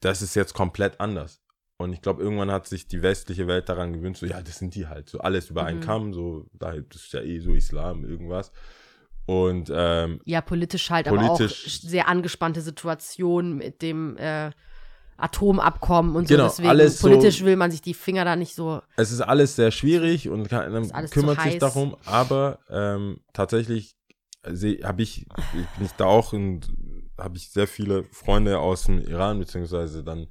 [0.00, 1.42] das ist jetzt komplett anders.
[1.78, 4.74] Und ich glaube, irgendwann hat sich die westliche Welt daran gewöhnt, so, ja, das sind
[4.74, 5.82] die halt, so alles über einen Mhm.
[5.84, 8.50] Kamm, so, da, das ist ja eh so Islam, irgendwas.
[9.26, 14.52] Und, ähm, Ja, politisch halt, aber auch Politisch- sehr angespannte Situation mit dem äh,
[15.18, 16.48] Atomabkommen und Genau, so.
[16.48, 18.80] Deswegen alles so- politisch will man sich die Finger da nicht so.
[18.96, 21.58] es ist alles sehr schwierig und kann, alles kümmert sich heiß.
[21.60, 23.96] darum, aber ähm, tatsächlich
[24.44, 25.26] habe ich,
[25.76, 26.60] bin ich da auch in,
[27.18, 30.28] habe ich sehr viele Freunde aus dem Iran, beziehungsweise dann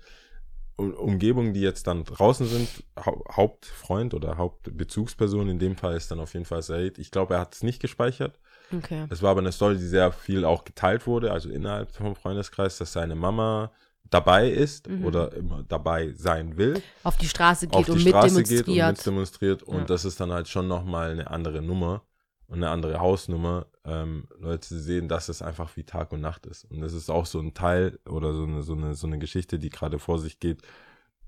[0.78, 2.68] Umgebung, die jetzt dann draußen sind.
[2.98, 6.98] Hau Hauptfreund oder Hauptbezugsperson in dem Fall ist dann auf jeden Fall Said.
[6.98, 8.40] Ich glaube, er hat es nicht gespeichert.
[8.76, 9.06] Okay.
[9.10, 12.78] Es war aber eine Story, die sehr viel auch geteilt wurde, also innerhalb vom Freundeskreis,
[12.78, 13.72] dass seine Mama
[14.10, 15.06] dabei ist Mhm.
[15.06, 18.88] oder immer dabei sein will, Auf die Straße geht auf die und Straße geht mitdemonstriert.
[18.90, 19.86] und mitdemonstriert und Ja.
[19.86, 22.04] das ist dann halt schon nochmal eine andere Nummer
[22.48, 23.66] und eine andere Hausnummer.
[23.88, 26.66] Ähm, Leute sehen, dass es einfach wie Tag und Nacht ist.
[26.66, 29.60] Und das ist auch so ein Teil oder so eine, so eine, so eine Geschichte,
[29.60, 30.64] die gerade vor sich geht,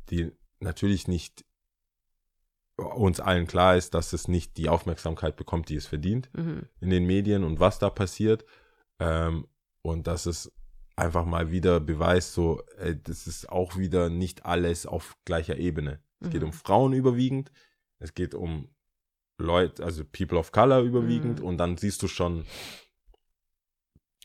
[0.10, 1.45] die natürlich nicht
[2.78, 6.64] uns allen klar ist, dass es nicht die Aufmerksamkeit bekommt, die es verdient Mhm.
[6.80, 8.45] in den Medien und was da passiert.
[8.99, 9.47] Ähm,
[9.82, 10.51] und dass es
[10.95, 15.99] einfach mal wieder beweist, so, äh, das ist auch wieder nicht alles auf gleicher Ebene.
[16.20, 16.47] Es geht Mhm.
[16.47, 17.51] um Frauen überwiegend,
[17.99, 18.70] es geht um
[19.40, 21.46] Leute, also People of Color überwiegend Mhm.
[21.46, 22.46] und dann siehst du schon,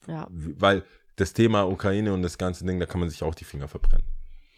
[0.06, 0.26] Ja.
[0.30, 0.84] weil
[1.16, 4.06] das Thema Ukraine und das ganze Ding, da kann man sich auch die Finger verbrennen.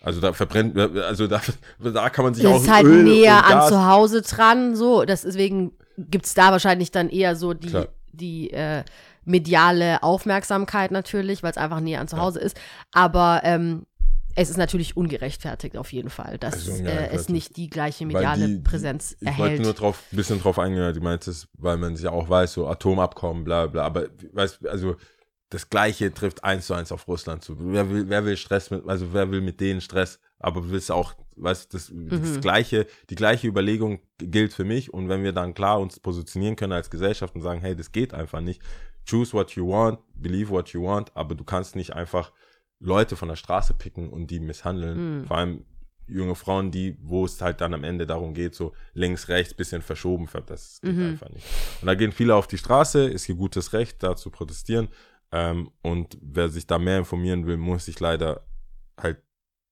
[0.00, 1.40] Also da verbrennt, also da,
[1.80, 5.04] da kann man sich Das auch ist halt Öl näher an zu Hause dran, so.
[5.04, 7.88] Das, deswegen gibt es da wahrscheinlich dann eher so die, Klar.
[8.12, 8.84] die äh,
[9.24, 12.22] mediale Aufmerksamkeit natürlich, weil es einfach näher an zu Ja.
[12.22, 12.60] Hause ist.
[12.92, 13.86] Aber ähm,
[14.36, 18.48] es ist natürlich ungerechtfertigt auf jeden Fall, dass Also äh, es nicht die gleiche mediale
[18.48, 19.60] die- Präsenz Ich wollte erhält.
[19.62, 23.44] nur drauf, ein bisschen drauf eingehen, du meintest, weil man ja auch weiß, so Atomabkommen,
[23.44, 24.96] bla bla, aber weißt, also
[25.50, 27.56] das Gleiche trifft eins zu eins auf Russland zu.
[27.60, 31.14] Wer will, wer will Stress mit, also wer will mit denen Stress, aber willst auch,
[31.36, 32.40] weißt das, das Mhm.
[32.40, 36.72] gleiche, die gleiche Überlegung gilt für mich und wenn wir dann klar uns positionieren können
[36.72, 38.62] als Gesellschaft und sagen, hey, das geht einfach nicht,
[39.08, 42.32] choose what you want, believe what you want, aber du kannst nicht einfach
[42.80, 45.20] Leute von der Straße picken und die misshandeln.
[45.20, 45.24] Mhm.
[45.26, 45.64] Vor allem
[46.06, 49.80] junge Frauen, die, wo es halt dann am Ende darum geht, so links, rechts, bisschen
[49.80, 51.02] verschoben, das geht Mhm.
[51.10, 51.46] einfach nicht.
[51.80, 54.88] Und da gehen viele auf die Straße, ist ihr gutes Recht, da zu protestieren.
[55.32, 58.46] Ähm, und wer sich da mehr informieren will, muss sich leider
[59.00, 59.18] halt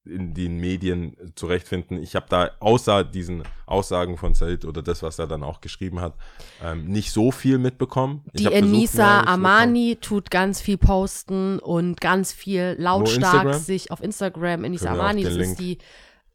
[0.05, 2.03] in den Medien zurechtfinden.
[2.03, 6.01] Ich habe da außer diesen Aussagen von Said oder das, was er dann auch geschrieben
[6.01, 6.15] hat,
[6.63, 8.23] ähm, nicht so viel mitbekommen.
[8.33, 9.29] Ich Die versucht, Enisa mitzubekommen.
[9.29, 14.65] Armani tut ganz viel posten und ganz viel lautstark sich auf Instagram.
[14.65, 15.79] Enisa Können auch Armani, das ist die,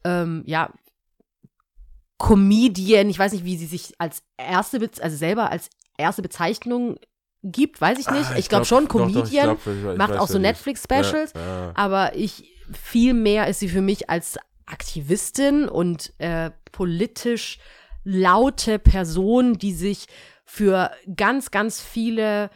[0.04, 0.70] ähm, ja,
[2.16, 3.10] Comedian.
[3.10, 6.96] Ich weiß nicht, wie sie sich als erste, also selber als erste Bezeichnung
[7.42, 8.30] gibt, weiß ich nicht.
[8.30, 9.44] Ah, ich glaube schon, doch, doch, ich Comedian.
[9.44, 10.38] glaub, ich ich macht auch so.
[10.38, 11.32] Netflix-Specials.
[11.34, 11.72] Ja, ja.
[11.74, 17.58] Aber ich, viel mehr ist sie für mich als Aktivistin und äh, politisch
[18.04, 20.06] laute Person, die sich
[20.44, 22.50] für ganz, ganz viele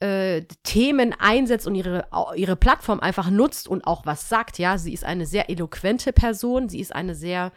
[0.00, 4.58] äh, Themen einsetzt und ihre, ihre Plattform einfach nutzt und auch was sagt.
[4.58, 7.52] Ja, sie ist eine sehr eloquente Person, sie ist eine sehr,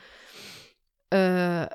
[1.10, 1.68] äh,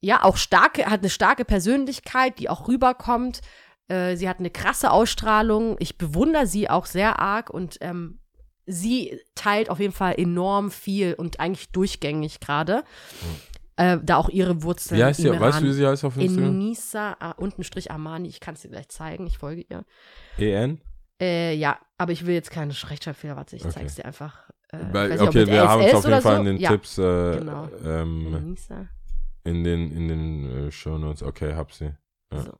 [0.00, 3.40] ja, auch starke, hat eine starke Persönlichkeit, die auch rüberkommt.
[3.88, 5.76] Äh, sie hat eine krasse Ausstrahlung.
[5.78, 8.20] Ich bewundere sie auch sehr arg und ähm,
[8.66, 12.84] sie teilt auf jeden Fall enorm viel und eigentlich durchgängig gerade.
[13.76, 15.28] Äh, da auch ihre Wurzeln Wie heißt sie?
[15.28, 16.50] Weißt du, wie sie heißt auf Instagram?
[16.50, 19.84] Enisa, ah, unten Strich Armani, ich kann es dir gleich zeigen, ich folge ihr.
[20.38, 20.80] EN?
[21.20, 23.72] Äh, ja, aber ich will jetzt keine Rechtschreibfehler, warte, ich Okay.
[23.74, 24.48] zeig's dir einfach.
[24.70, 26.40] Äh, Weil, nicht, okay, wir haben es auf jeden Fall so.
[26.40, 26.70] in den ja.
[26.70, 27.68] Tipps äh, genau.
[27.84, 28.88] ähm, Enisa.
[29.44, 31.22] in den, in den äh, Shownotes.
[31.22, 31.94] Okay, hab sie.
[32.32, 32.42] Ja.
[32.42, 32.58] So.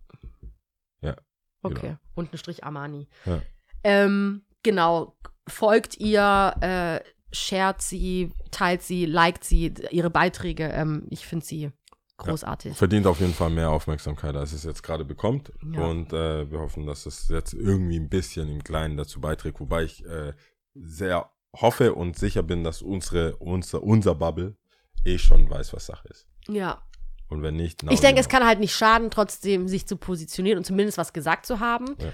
[1.00, 1.16] Ja,
[1.62, 1.98] Okay, genau.
[2.14, 3.08] unten Strich Armani.
[3.24, 3.40] Ja.
[3.84, 5.16] Ähm, genau,
[5.48, 7.00] folgt ihr, äh,
[7.32, 10.64] shared sie, teilt sie, liked sie, ihre Beiträge.
[10.64, 11.70] Ähm, ich finde sie
[12.16, 12.76] großartig.
[12.76, 15.52] Verdient auf jeden Fall mehr Aufmerksamkeit, als es jetzt gerade bekommt.
[15.72, 15.82] Ja.
[15.82, 19.60] Und äh, wir hoffen, dass es jetzt irgendwie ein bisschen im Kleinen dazu beiträgt.
[19.60, 20.32] Wobei ich äh,
[20.74, 24.56] sehr hoffe und sicher bin, dass unsere, unser, unser Bubble
[25.04, 26.26] eh schon weiß, was Sache ist.
[26.48, 26.82] Ja,
[27.28, 30.58] Und wenn nicht, now ich denke, es kann halt nicht schaden, trotzdem sich zu positionieren
[30.58, 31.96] und zumindest was gesagt zu haben.
[31.98, 32.12] Ja.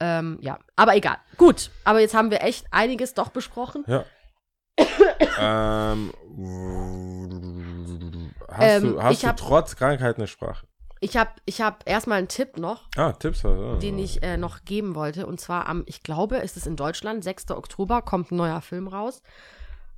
[0.00, 1.16] Ähm, ja, aber egal.
[1.38, 3.84] Gut, aber jetzt haben wir echt einiges doch besprochen.
[3.86, 4.04] Ja.
[5.38, 6.12] ähm,
[8.48, 10.66] hast Ähm, du, hast ich du hab- trotz Krankheit eine Sprache?
[11.00, 13.44] Ich habe ich hab erstmal einen Tipp noch, Ah, Tipps.
[13.44, 15.26] Also, den ich äh, noch geben wollte.
[15.26, 17.50] Und zwar am, ich glaube, ist es in Deutschland, 6.
[17.50, 19.22] Oktober kommt ein neuer Film raus.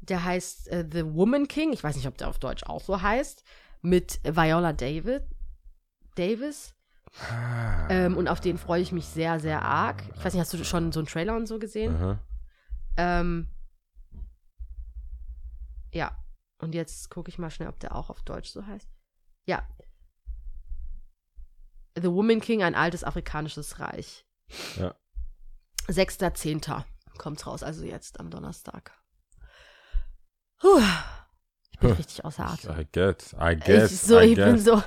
[0.00, 1.72] Der heißt äh, The Woman King.
[1.72, 3.44] Ich weiß nicht, ob der auf Deutsch auch so heißt.
[3.80, 5.22] Mit Viola David,
[6.16, 6.74] Davis.
[7.30, 7.88] Ah.
[7.90, 10.02] Ähm, und auf den freue ich mich sehr, sehr arg.
[10.14, 11.94] Ich weiß nicht, hast du schon so einen Trailer und so gesehen?
[11.96, 12.18] Aha.
[12.96, 13.48] Ähm,
[15.92, 16.16] ja.
[16.58, 18.88] Und jetzt gucke ich mal schnell, ob der auch auf Deutsch so heißt.
[19.46, 19.66] Ja.
[21.96, 24.26] The Woman King, ein altes afrikanisches Reich.
[24.76, 24.94] Ja.
[25.88, 26.84] 6.10.
[27.16, 28.92] kommt's raus, also jetzt am Donnerstag.
[30.58, 30.82] Puh.
[31.80, 31.94] Ich bin Huh.
[31.96, 32.70] richtig außer Atem.
[32.80, 34.64] I get, I guess, ich so, I ich bin guess.
[34.64, 34.82] so.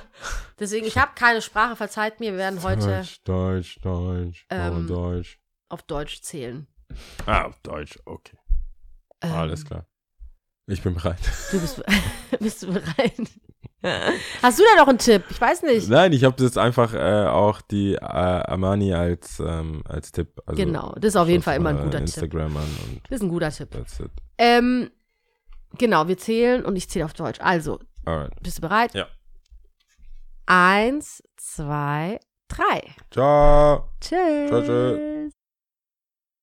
[0.60, 5.38] Deswegen, ich habe keine Sprache, verzeiht mir, wir werden heute Deutsch, Deutsch, Deutsch, Ähm, Deutsch.
[5.70, 6.66] auf Deutsch zählen.
[7.24, 8.36] Ah, auf Deutsch, okay.
[9.22, 9.86] Ähm, Alles klar.
[10.66, 11.18] Ich bin bereit.
[11.50, 11.82] Du bist,
[12.40, 13.14] bist du bereit?
[14.42, 15.24] Hast du da noch einen Tipp?
[15.30, 15.88] Ich weiß nicht.
[15.88, 20.40] Nein, ich habe jetzt einfach äh, auch die äh, Armani als, ähm, als Tipp.
[20.46, 22.00] Also Genau, das ist auf jeden Fall immer ein guter Tipp.
[22.02, 23.70] Instagram an und Das ist ein guter Tipp.
[23.72, 24.10] that's it.
[24.38, 24.90] Ähm,
[25.78, 27.40] genau, wir zählen und ich zähle auf Deutsch.
[27.40, 28.32] Also, Alright.
[28.42, 28.94] bist du bereit?
[28.94, 29.06] Ja.
[30.46, 32.18] Eins, zwei,
[32.48, 32.94] drei.
[33.10, 33.88] Ciao.
[34.00, 34.48] Tschüss.
[34.48, 35.30] Ciao, tschö.